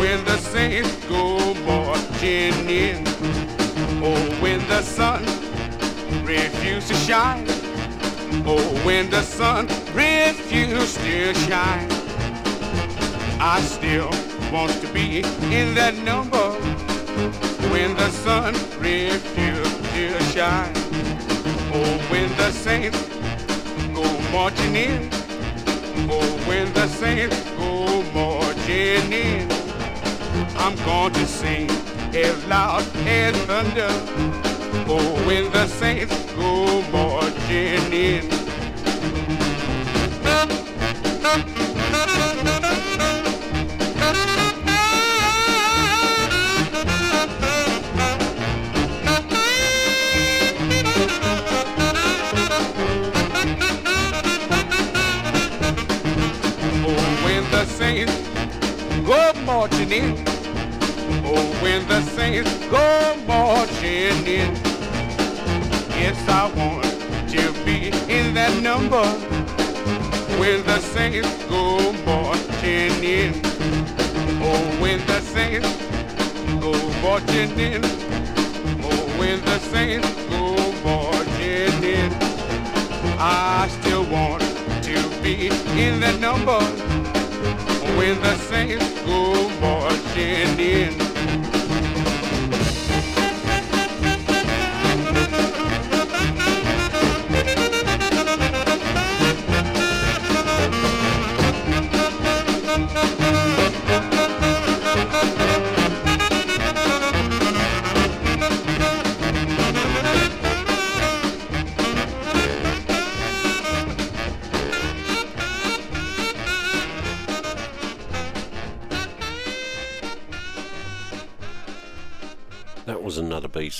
When 0.00 0.24
the 0.24 0.36
saints 0.38 0.94
go 1.06 1.54
marching 1.64 2.68
in. 2.68 3.04
Oh, 4.02 4.36
when 4.40 4.60
the 4.68 4.82
sun 4.82 5.22
refuses 6.24 6.88
to 6.88 6.94
shine. 7.06 7.46
Oh, 8.46 8.62
when 8.84 9.10
the 9.10 9.22
sun 9.22 9.66
refuses 9.94 10.94
to 10.94 11.34
shine. 11.46 11.88
I 13.40 13.60
still 13.62 14.10
want 14.52 14.72
to 14.82 14.92
be 14.92 15.18
in 15.50 15.74
that 15.74 15.94
number 16.04 17.49
when 17.70 17.94
the 17.94 18.10
sun 18.10 18.52
refuses 18.80 19.80
to 19.92 20.22
shine. 20.32 20.72
Oh, 21.72 21.98
when 22.10 22.28
the 22.36 22.50
saints 22.50 22.98
go 23.94 24.04
marching 24.32 24.74
in. 24.74 25.08
Oh, 26.10 26.42
when 26.48 26.72
the 26.72 26.88
saints 26.88 27.38
go 27.56 28.02
marching 28.12 29.12
in. 29.12 29.48
I'm 30.56 30.76
going 30.84 31.12
to 31.12 31.26
sing 31.26 31.70
as 32.14 32.44
loud 32.46 32.84
as 33.06 33.36
thunder. 33.46 33.92
Oh, 34.88 35.24
when 35.26 35.50
the 35.52 35.66
saints 35.66 36.16
go 36.34 36.82
marching 36.90 37.92
in. 37.92 38.50
Marching 59.60 59.92
in. 59.92 60.14
Oh, 61.22 61.58
when 61.60 61.86
the 61.86 62.00
saints 62.16 62.50
go 62.68 63.14
marching 63.26 64.26
in. 64.26 64.54
Yes, 66.00 66.18
I 66.26 66.50
want 66.56 66.84
to 67.34 67.52
be 67.66 67.88
in 68.08 68.32
that 68.32 68.54
number. 68.62 69.04
When 70.40 70.64
the 70.64 70.78
saints 70.78 71.44
go 71.44 71.92
marching 72.06 73.04
in. 73.04 73.34
Oh, 74.42 74.64
when 74.80 74.98
the 75.06 75.20
saints 75.20 75.68
go 76.64 76.72
marching 77.02 77.52
in. 77.60 77.82
Oh, 78.82 79.18
when 79.18 79.44
the 79.44 79.58
saints 79.58 80.08
go 80.30 80.56
marching 80.88 81.84
in. 81.84 82.10
I 83.18 83.68
still 83.68 84.06
want 84.06 84.40
to 84.84 84.96
be 85.22 85.48
in 85.76 86.00
the 86.00 86.12
number 86.18 86.99
when 87.96 88.20
the 88.20 88.36
saints 88.36 89.02
go 89.02 89.48
marching 89.60 90.58
in. 90.58 91.09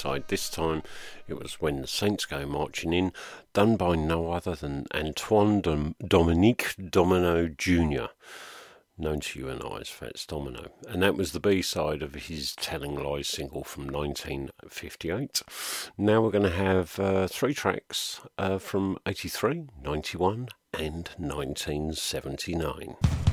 This 0.00 0.48
time 0.48 0.82
it 1.28 1.38
was 1.38 1.60
When 1.60 1.82
the 1.82 1.86
Saints 1.86 2.24
Go 2.24 2.46
Marching 2.46 2.94
In, 2.94 3.12
done 3.52 3.76
by 3.76 3.96
no 3.96 4.32
other 4.32 4.54
than 4.54 4.86
Antoine 4.94 5.60
Dom- 5.60 5.94
Dominique 6.02 6.74
Domino 6.90 7.48
Jr., 7.48 8.06
known 8.96 9.20
to 9.20 9.38
you 9.38 9.48
and 9.48 9.62
I 9.62 9.80
as 9.80 9.90
Fats 9.90 10.24
Domino. 10.24 10.70
And 10.88 11.02
that 11.02 11.16
was 11.16 11.32
the 11.32 11.40
B-side 11.40 12.02
of 12.02 12.14
his 12.14 12.56
Telling 12.56 12.94
Lies 12.94 13.28
single 13.28 13.62
from 13.62 13.88
1958. 13.88 15.42
Now 15.98 16.22
we're 16.22 16.30
going 16.30 16.44
to 16.44 16.50
have 16.50 16.98
uh, 16.98 17.26
three 17.26 17.52
tracks 17.52 18.22
uh, 18.38 18.56
from 18.56 18.96
83, 19.06 19.66
91 19.82 20.48
and 20.72 21.10
1979. 21.18 23.29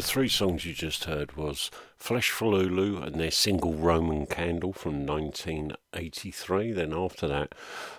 The 0.00 0.06
three 0.06 0.28
songs 0.30 0.64
you 0.64 0.72
just 0.72 1.04
heard 1.04 1.36
was 1.36 1.70
Flesh 1.98 2.30
for 2.30 2.46
Lulu 2.46 3.02
and 3.02 3.20
their 3.20 3.30
single 3.30 3.74
Roman 3.74 4.24
Candle 4.24 4.72
from 4.72 5.04
1983. 5.04 6.72
Then 6.72 6.94
after 6.94 7.28
that, 7.28 7.54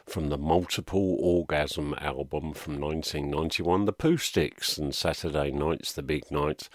from 0.08 0.30
the 0.30 0.38
Multiple 0.40 1.18
Orgasm 1.20 1.94
album 2.00 2.54
from 2.54 2.82
1991, 2.82 3.86
The 3.86 3.94
Pooh 3.94 4.18
Sticks 4.18 4.80
and 4.80 4.96
Saturday 4.96 5.52
Nights, 5.52 5.94
The 5.94 6.02
Big 6.02 6.32
Night. 6.32 6.70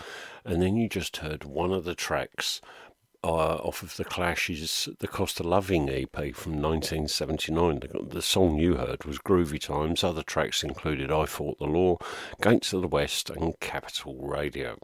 And 0.45 0.62
then 0.62 0.77
you 0.77 0.89
just 0.89 1.16
heard 1.16 1.43
one 1.43 1.72
of 1.72 1.83
the 1.83 1.97
tracks 1.97 2.61
uh, 3.24 3.57
off 3.57 3.83
of 3.83 3.97
the 3.97 4.05
Clash's 4.05 4.89
The 5.01 5.09
Cost 5.09 5.41
of 5.41 5.47
Loving 5.47 5.91
EP 5.91 6.14
from 6.37 6.62
1979. 6.62 7.81
The, 7.81 8.07
the 8.14 8.22
song 8.22 8.59
you 8.59 8.77
heard 8.77 9.03
was 9.03 9.18
Groovy 9.18 9.61
Times. 9.61 10.05
Other 10.05 10.22
tracks 10.22 10.62
included 10.62 11.11
I 11.11 11.27
Fought 11.27 11.59
the 11.59 11.64
Law, 11.64 11.99
Gates 12.41 12.72
of 12.72 12.83
the 12.83 12.87
West, 12.87 13.29
and 13.29 13.59
Capital 13.59 14.18
Radio. 14.20 14.79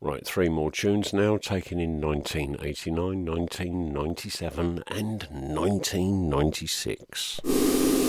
Right, 0.00 0.26
three 0.26 0.48
more 0.48 0.70
tunes 0.70 1.12
now, 1.12 1.36
taken 1.36 1.78
in 1.78 2.00
1989, 2.00 3.24
1997, 3.24 4.82
and 4.88 5.28
1996. 5.30 8.01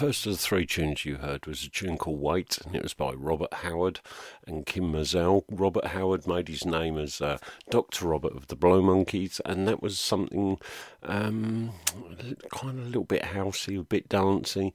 First 0.00 0.24
of 0.24 0.32
the 0.32 0.38
three 0.38 0.64
tunes 0.64 1.04
you 1.04 1.16
heard 1.16 1.44
was 1.44 1.62
a 1.62 1.68
tune 1.68 1.98
called 1.98 2.22
Wait, 2.22 2.56
and 2.64 2.74
it 2.74 2.82
was 2.82 2.94
by 2.94 3.12
Robert 3.12 3.52
Howard 3.52 4.00
and 4.46 4.64
Kym 4.64 4.92
Mazelle. 4.92 5.44
Robert 5.50 5.88
Howard 5.88 6.26
made 6.26 6.48
his 6.48 6.64
name 6.64 6.96
as 6.96 7.20
uh, 7.20 7.36
Dr. 7.68 8.06
Robert 8.08 8.34
of 8.34 8.46
the 8.46 8.56
Blow 8.56 8.80
Monkeys, 8.80 9.42
and 9.44 9.68
that 9.68 9.82
was 9.82 10.00
something 10.00 10.58
um, 11.02 11.72
kind 12.50 12.78
of 12.78 12.86
a 12.86 12.86
little 12.88 13.04
bit 13.04 13.24
housey, 13.24 13.78
a 13.78 13.82
bit 13.82 14.08
dancey. 14.08 14.72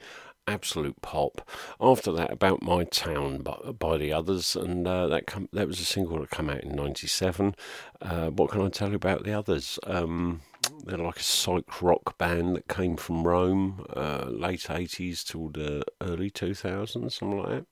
Absolute 0.47 1.01
pop. 1.01 1.41
After 1.81 2.11
that, 2.11 2.31
about 2.31 2.61
my 2.61 2.83
town 2.83 3.39
by, 3.39 3.57
by 3.79 3.97
the 3.97 4.13
others, 4.13 4.55
and 4.55 4.87
uh, 4.87 5.07
that 5.07 5.25
come, 5.25 5.49
that 5.53 5.67
was 5.67 5.79
a 5.79 5.85
single 5.85 6.19
that 6.19 6.29
came 6.29 6.51
out 6.51 6.63
in 6.63 6.75
'97. 6.75 7.55
Uh, 7.99 8.29
what 8.29 8.51
can 8.51 8.61
I 8.61 8.69
tell 8.69 8.89
you 8.89 8.95
about 8.95 9.23
the 9.23 9.33
others? 9.33 9.79
Um, 9.87 10.41
they're 10.85 10.97
like 10.97 11.17
a 11.17 11.23
psych 11.23 11.81
rock 11.81 12.17
band 12.17 12.55
that 12.55 12.67
came 12.67 12.97
from 12.97 13.25
Rome, 13.25 13.85
uh, 13.95 14.25
late 14.29 14.61
80s 14.61 15.23
till 15.23 15.49
the 15.49 15.83
early 16.01 16.29
2000s, 16.29 17.11
something 17.11 17.37
like 17.37 17.49
that. 17.49 17.65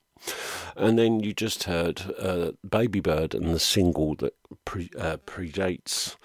And 0.75 0.97
then 0.97 1.19
you 1.19 1.33
just 1.33 1.63
heard 1.63 2.01
uh, 2.17 2.51
Babybird 2.65 3.33
and 3.33 3.53
the 3.53 3.59
single 3.59 4.15
that 4.15 4.35
pre- 4.65 4.89
uh, 4.97 5.17
predates 5.25 6.15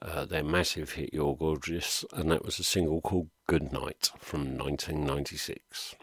uh, 0.00 0.24
their 0.24 0.44
massive 0.44 0.92
hit 0.92 1.10
You're 1.12 1.36
Gorgeous, 1.36 2.04
and 2.12 2.30
that 2.30 2.44
was 2.44 2.58
a 2.58 2.64
single 2.64 3.00
called 3.00 3.28
Good 3.46 3.72
Night 3.72 4.10
from 4.18 4.58
1996. 4.58 5.94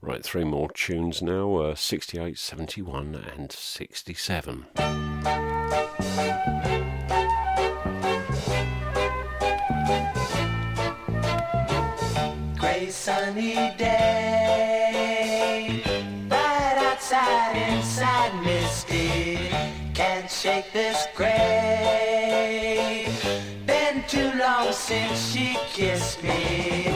Right, 0.00 0.24
three 0.24 0.44
more 0.44 0.70
tunes 0.70 1.20
now 1.20 1.56
uh, 1.56 1.74
68, 1.74 2.38
71, 2.38 3.14
and 3.14 3.52
67. 3.52 4.66
Sunny 13.00 13.54
day. 13.78 14.92
Right 16.28 16.76
outside, 16.76 17.56
inside 17.56 18.34
misty. 18.44 19.48
Can't 19.94 20.30
shake 20.30 20.70
this 20.74 21.06
gray. 21.16 21.38
Been 23.64 24.04
too 24.06 24.30
long 24.38 24.70
since 24.72 25.32
she 25.32 25.56
kissed 25.72 26.22
me. 26.22 26.89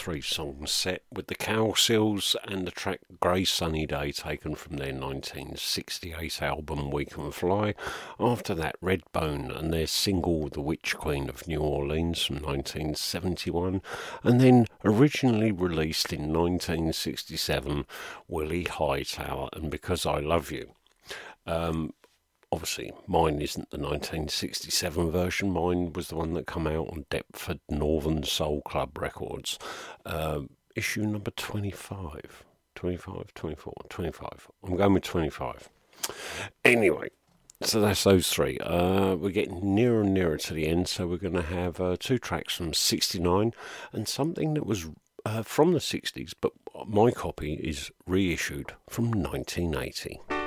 Three 0.00 0.22
song 0.22 0.66
set 0.66 1.02
with 1.12 1.26
the 1.26 1.34
Cowsills 1.34 2.34
and 2.44 2.66
the 2.66 2.70
track 2.70 3.00
Grey 3.20 3.44
Sunny 3.44 3.84
Day 3.84 4.12
taken 4.12 4.54
from 4.54 4.78
their 4.78 4.94
1968 4.94 6.40
album 6.40 6.90
We 6.90 7.04
Can 7.04 7.30
Fly. 7.30 7.74
After 8.18 8.54
that, 8.54 8.80
Redbone 8.80 9.54
and 9.54 9.70
their 9.70 9.86
single 9.86 10.48
The 10.48 10.62
Witch 10.62 10.96
Queen 10.96 11.28
of 11.28 11.46
New 11.46 11.60
Orleans 11.60 12.24
from 12.24 12.36
1971. 12.36 13.82
And 14.22 14.40
then 14.40 14.64
originally 14.86 15.52
released 15.52 16.14
in 16.14 16.32
1967, 16.32 17.84
Willie 18.26 18.64
Hightower 18.64 19.50
and 19.52 19.70
Because 19.70 20.06
I 20.06 20.20
Love 20.20 20.50
You. 20.50 20.70
Um, 21.46 21.92
obviously 22.52 22.92
mine 23.06 23.40
isn't 23.40 23.70
the 23.70 23.78
1967 23.78 25.10
version. 25.10 25.50
Mine 25.50 25.92
was 25.92 26.08
the 26.08 26.16
one 26.16 26.34
that 26.34 26.46
came 26.46 26.66
out 26.66 26.88
on 26.88 27.06
deptford 27.10 27.60
northern 27.68 28.22
soul 28.22 28.62
club 28.62 28.98
records 28.98 29.58
um, 30.06 30.50
issue 30.76 31.02
number 31.02 31.30
25 31.32 32.44
25 32.74 33.34
24 33.34 33.74
25 33.88 34.48
i'm 34.64 34.76
going 34.76 34.94
with 34.94 35.02
25 35.02 35.68
anyway 36.64 37.08
so 37.62 37.78
that's 37.82 38.04
those 38.04 38.30
three. 38.30 38.56
Uh, 38.56 39.16
we're 39.16 39.28
getting 39.28 39.74
nearer 39.74 40.00
and 40.00 40.14
nearer 40.14 40.38
to 40.38 40.54
the 40.54 40.66
end 40.66 40.88
so 40.88 41.06
we're 41.06 41.18
going 41.18 41.34
to 41.34 41.42
have 41.42 41.78
uh, 41.78 41.96
two 42.00 42.16
tracks 42.16 42.54
from 42.54 42.72
69 42.72 43.52
and 43.92 44.08
something 44.08 44.54
that 44.54 44.64
was 44.64 44.88
uh, 45.26 45.42
from 45.42 45.74
the 45.74 45.78
60s 45.78 46.32
but 46.40 46.52
my 46.86 47.10
copy 47.10 47.54
is 47.54 47.90
reissued 48.06 48.72
from 48.88 49.10
1980 49.10 50.39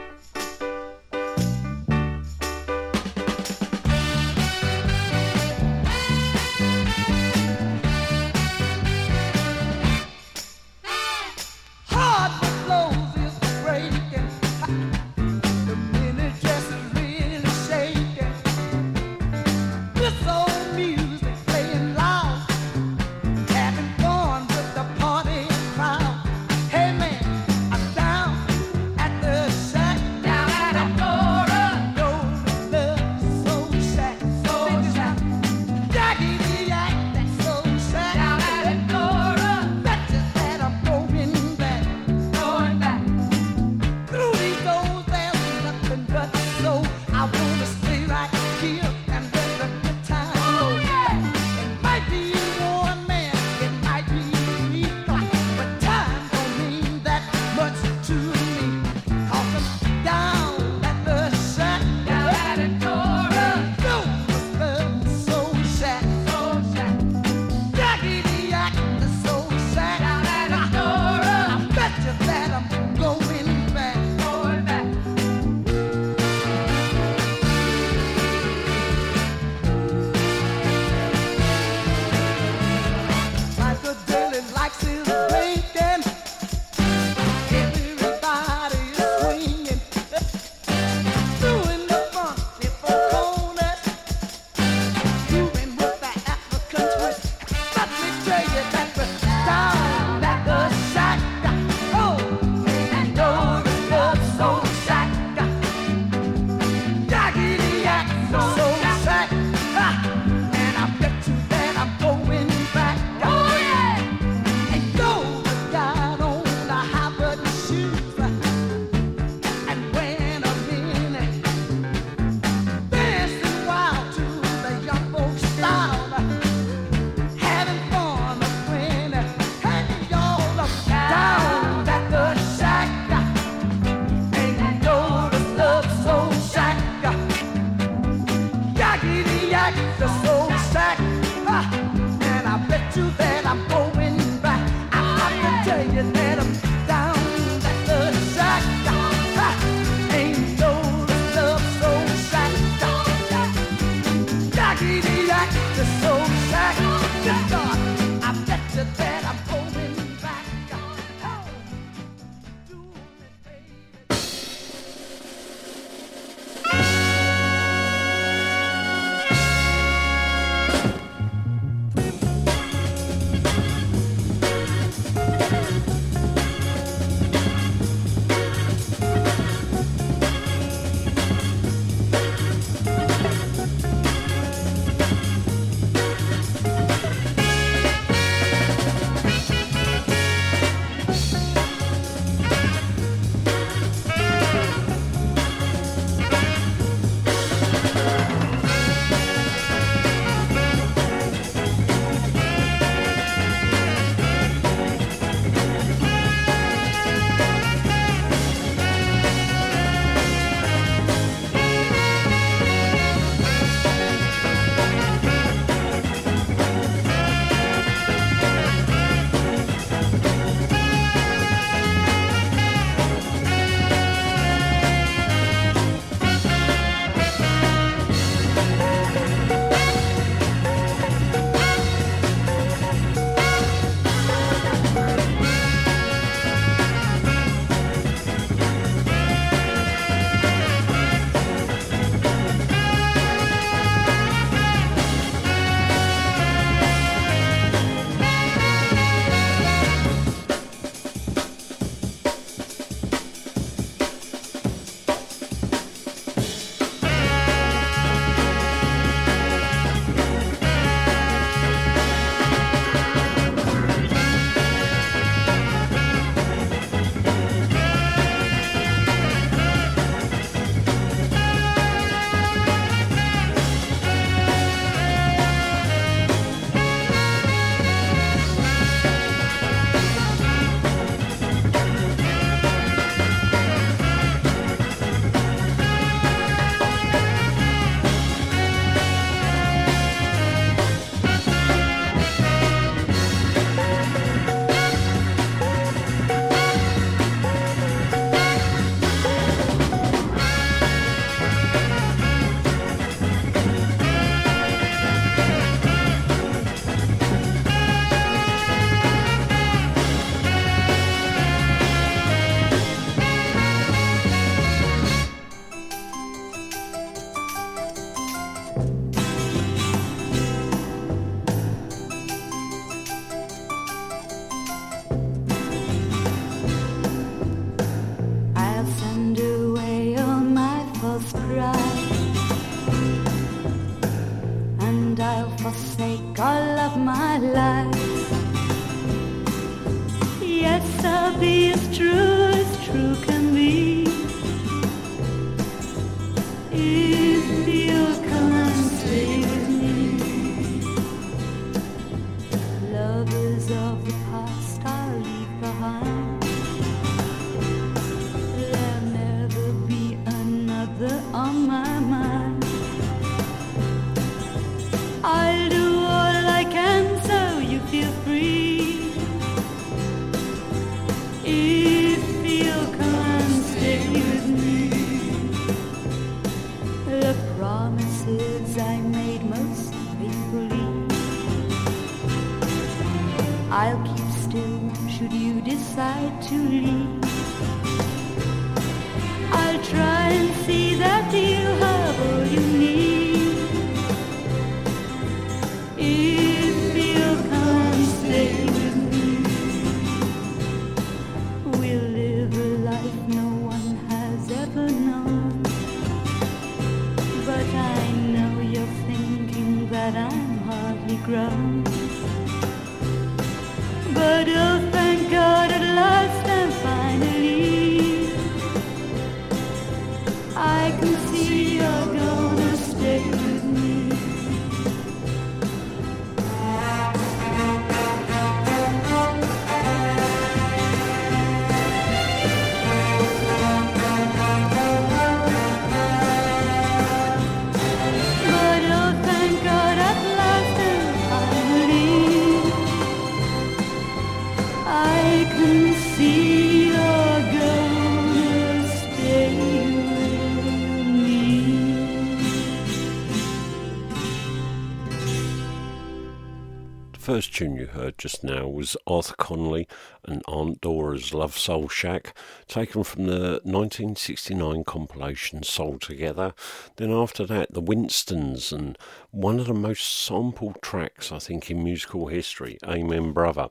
first 457.33 457.55
tune 457.55 457.75
you 457.75 457.87
heard 457.87 458.15
just 458.15 458.43
now 458.43 458.67
was 458.67 458.95
Arthur 459.07 459.33
Conley 459.39 459.87
and 460.23 460.43
Aunt 460.47 460.79
Dora's 460.81 461.33
Love 461.33 461.57
Soul 461.57 461.89
Shack, 461.89 462.37
taken 462.67 463.03
from 463.03 463.25
the 463.25 463.59
1969 463.63 464.83
compilation 464.83 465.63
Soul 465.63 465.97
Together. 465.97 466.53
Then 466.97 467.09
after 467.09 467.43
that, 467.47 467.73
the 467.73 467.81
Winstons 467.81 468.71
and 468.71 468.99
one 469.31 469.59
of 469.59 469.65
the 469.65 469.73
most 469.73 470.03
sampled 470.03 470.79
tracks, 470.83 471.31
I 471.31 471.39
think, 471.39 471.71
in 471.71 471.83
musical 471.83 472.27
history, 472.27 472.77
Amen 472.85 473.31
Brother, 473.31 473.69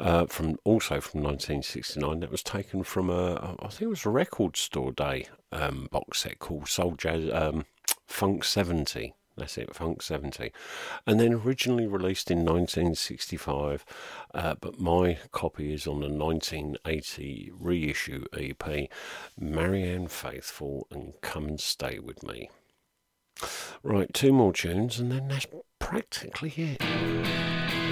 uh, 0.00 0.26
from 0.26 0.58
also 0.64 1.00
from 1.00 1.22
1969. 1.22 2.18
That 2.18 2.32
was 2.32 2.42
taken 2.42 2.82
from 2.82 3.08
a, 3.08 3.56
I 3.60 3.68
think 3.68 3.82
it 3.82 3.86
was 3.86 4.04
a 4.04 4.10
record 4.10 4.56
store 4.56 4.90
day 4.90 5.28
um, 5.52 5.86
box 5.92 6.22
set 6.22 6.40
called 6.40 6.66
Soul 6.66 6.96
Jazz 6.96 7.30
um, 7.32 7.66
Funk 8.08 8.42
70. 8.42 9.14
That's 9.36 9.58
it, 9.58 9.74
Funk 9.74 10.02
70. 10.02 10.50
And 11.06 11.20
then 11.20 11.34
originally 11.34 11.86
released 11.86 12.30
in 12.30 12.38
1965, 12.38 13.84
uh, 14.34 14.54
but 14.60 14.80
my 14.80 15.18
copy 15.30 15.74
is 15.74 15.86
on 15.86 16.00
the 16.00 16.08
1980 16.08 17.52
reissue 17.58 18.24
EP, 18.36 18.88
Marianne 19.38 20.08
Faithfull 20.08 20.86
and 20.90 21.12
Come 21.20 21.46
and 21.46 21.60
Stay 21.60 21.98
With 21.98 22.22
Me. 22.22 22.48
Right, 23.82 24.12
two 24.14 24.32
more 24.32 24.54
tunes, 24.54 24.98
and 24.98 25.12
then 25.12 25.28
that's 25.28 25.46
practically 25.78 26.54
it. 26.56 27.85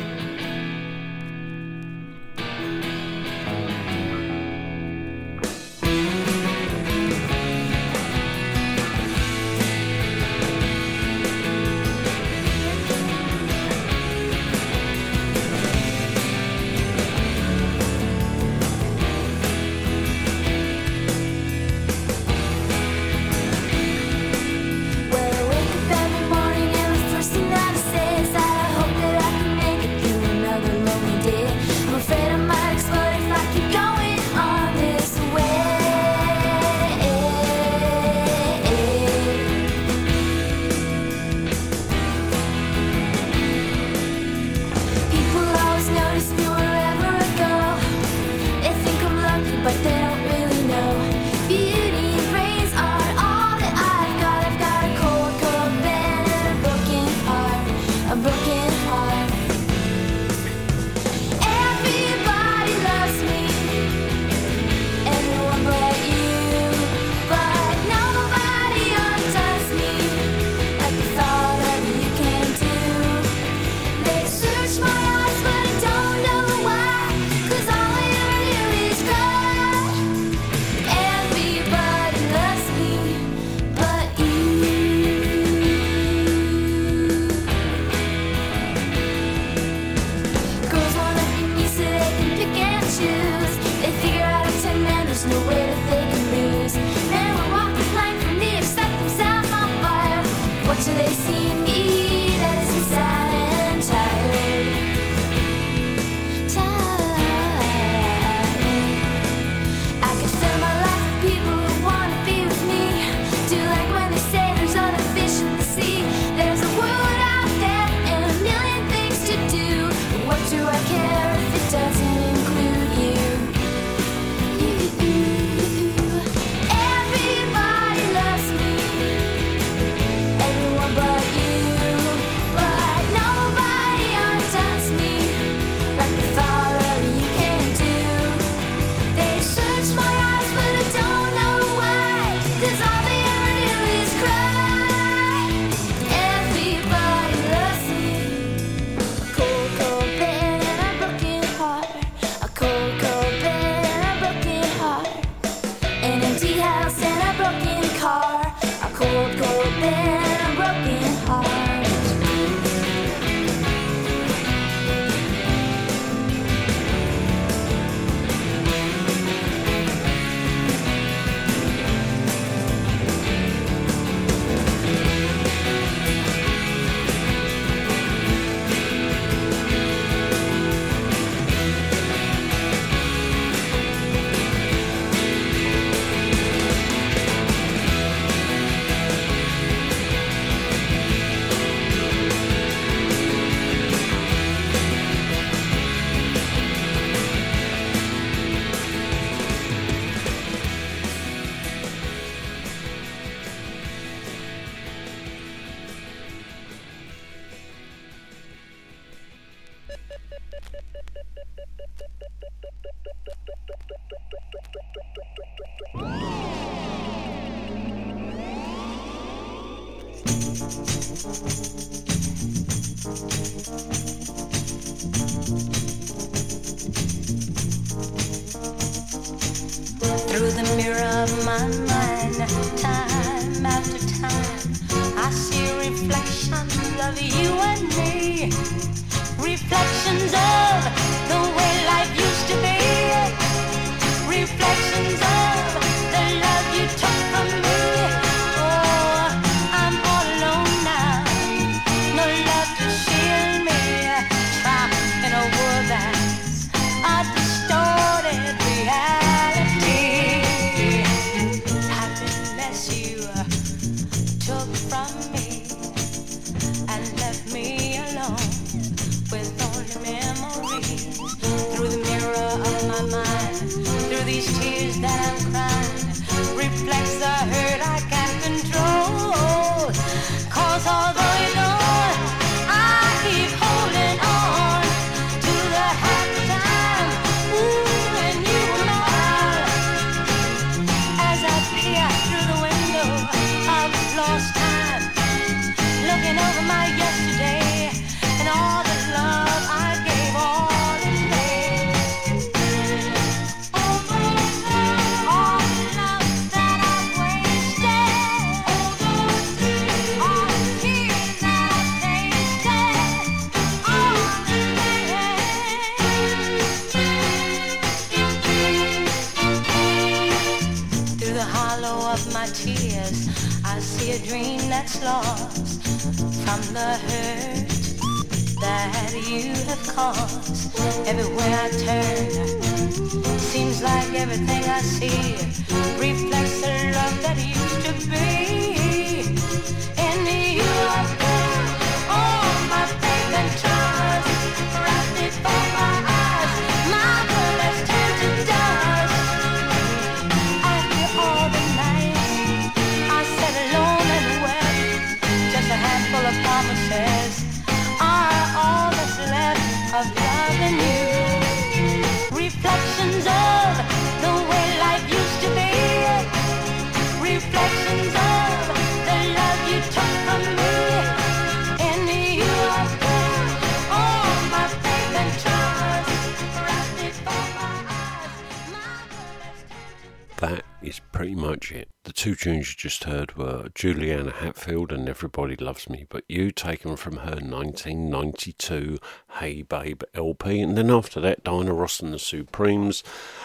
Pretty 381.24 381.40
much 381.40 381.72
it. 381.72 381.88
The 382.02 382.12
two 382.12 382.34
tunes 382.34 382.68
you 382.68 382.74
just 382.76 383.04
heard 383.04 383.34
were 383.34 383.70
Juliana 383.74 384.30
Hatfield 384.30 384.92
and 384.92 385.08
Everybody 385.08 385.56
Loves 385.56 385.88
Me 385.88 386.04
But 386.06 386.24
You, 386.28 386.50
taken 386.50 386.96
from 386.96 387.16
her 387.16 387.36
1992 387.36 388.98
Hey 389.38 389.62
Babe 389.62 390.02
LP, 390.12 390.60
and 390.60 390.76
then 390.76 390.90
after 390.90 391.22
that, 391.22 391.42
Diana 391.42 391.72
Ross 391.72 392.00
and 392.00 392.12
the 392.12 392.18
Supremes, 392.18 393.02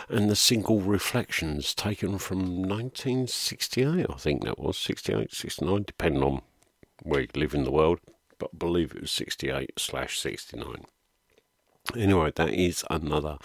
and 0.10 0.30
the 0.30 0.36
single 0.36 0.82
Reflections, 0.82 1.74
taken 1.74 2.18
from 2.18 2.64
1968, 2.64 4.08
I 4.10 4.14
think 4.16 4.44
that 4.44 4.60
was, 4.60 4.78
68, 4.78 5.32
69, 5.34 5.84
depending 5.88 6.24
on 6.24 6.42
where 7.04 7.22
you 7.22 7.28
live 7.34 7.54
in 7.54 7.64
the 7.64 7.72
world, 7.72 8.02
but 8.40 8.50
I 8.54 8.58
believe 8.58 8.92
it 8.94 9.04
was 9.04 9.12
68 9.12 9.72
slash 9.78 10.20
69. 10.20 10.84
Anyway, 11.96 12.34
that 12.36 12.50
is 12.50 12.84
another 12.90 13.38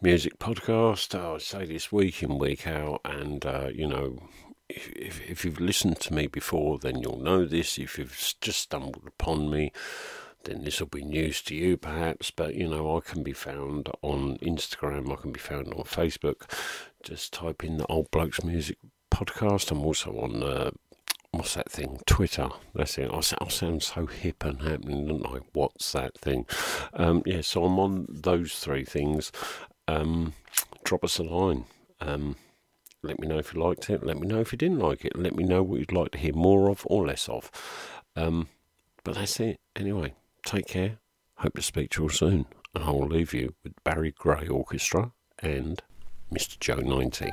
music 0.00 0.38
podcast. 0.38 1.14
I 1.18 1.38
say 1.38 1.66
this 1.66 1.90
week 1.90 2.22
in, 2.22 2.38
week 2.38 2.66
out, 2.66 3.00
and 3.04 3.44
uh, 3.44 3.68
you 3.72 3.86
know, 3.86 4.18
if, 4.68 5.20
if, 5.28 5.44
you've 5.44 5.60
listened 5.60 5.98
to 6.00 6.14
me 6.14 6.26
before, 6.26 6.78
then 6.78 7.00
you'll 7.00 7.18
know 7.18 7.44
this. 7.44 7.78
If 7.78 7.98
you've 7.98 8.34
just 8.40 8.60
stumbled 8.60 9.06
upon 9.06 9.50
me, 9.50 9.72
then 10.44 10.64
this 10.64 10.80
will 10.80 10.88
be 10.88 11.04
news 11.04 11.42
to 11.42 11.54
you, 11.54 11.76
perhaps. 11.76 12.30
But 12.30 12.54
you 12.54 12.68
know, 12.68 12.96
I 12.96 13.00
can 13.00 13.22
be 13.22 13.32
found 13.32 13.88
on 14.02 14.38
Instagram. 14.38 15.12
I 15.12 15.16
can 15.16 15.32
be 15.32 15.40
found 15.40 15.68
on 15.74 15.84
Facebook. 15.84 16.50
Just 17.02 17.32
type 17.32 17.64
in 17.64 17.78
the 17.78 17.86
Old 17.86 18.10
Blokes 18.10 18.44
Music 18.44 18.78
Podcast. 19.10 19.70
I'm 19.70 19.84
also 19.84 20.12
on. 20.18 20.42
Uh, 20.42 20.70
What's 21.30 21.54
that 21.54 21.70
thing? 21.70 22.00
Twitter. 22.06 22.48
That's 22.74 22.96
it. 22.96 23.10
I 23.12 23.20
sound 23.20 23.82
so 23.82 24.06
hip 24.06 24.46
and 24.46 24.62
happening, 24.62 25.06
don't 25.06 25.26
I? 25.26 25.40
What's 25.52 25.92
that 25.92 26.16
thing? 26.16 26.46
Um, 26.94 27.22
yeah, 27.26 27.42
so 27.42 27.64
I'm 27.64 27.78
on 27.78 28.06
those 28.08 28.54
three 28.54 28.86
things. 28.86 29.30
Um, 29.88 30.34
drop 30.84 31.02
us 31.02 31.18
a 31.18 31.24
line. 31.24 31.64
Um, 32.00 32.36
let 33.02 33.18
me 33.18 33.26
know 33.26 33.38
if 33.38 33.54
you 33.54 33.62
liked 33.62 33.88
it. 33.90 34.04
Let 34.04 34.18
me 34.18 34.26
know 34.28 34.40
if 34.40 34.52
you 34.52 34.58
didn't 34.58 34.80
like 34.80 35.04
it. 35.04 35.16
Let 35.16 35.34
me 35.34 35.44
know 35.44 35.62
what 35.62 35.80
you'd 35.80 35.92
like 35.92 36.12
to 36.12 36.18
hear 36.18 36.34
more 36.34 36.68
of 36.68 36.86
or 36.86 37.06
less 37.06 37.28
of. 37.28 37.50
Um, 38.14 38.48
but 39.02 39.14
that's 39.14 39.40
it. 39.40 39.58
Anyway, 39.74 40.14
take 40.44 40.66
care. 40.66 40.98
Hope 41.36 41.54
to 41.54 41.62
speak 41.62 41.90
to 41.90 42.02
you 42.02 42.04
all 42.04 42.10
soon. 42.10 42.46
And 42.74 42.84
I 42.84 42.90
will 42.90 43.06
leave 43.06 43.32
you 43.32 43.54
with 43.64 43.72
Barry 43.82 44.12
Gray 44.16 44.46
Orchestra 44.46 45.12
and 45.38 45.82
Mr. 46.32 46.60
Joe 46.60 46.76
90. 46.76 47.30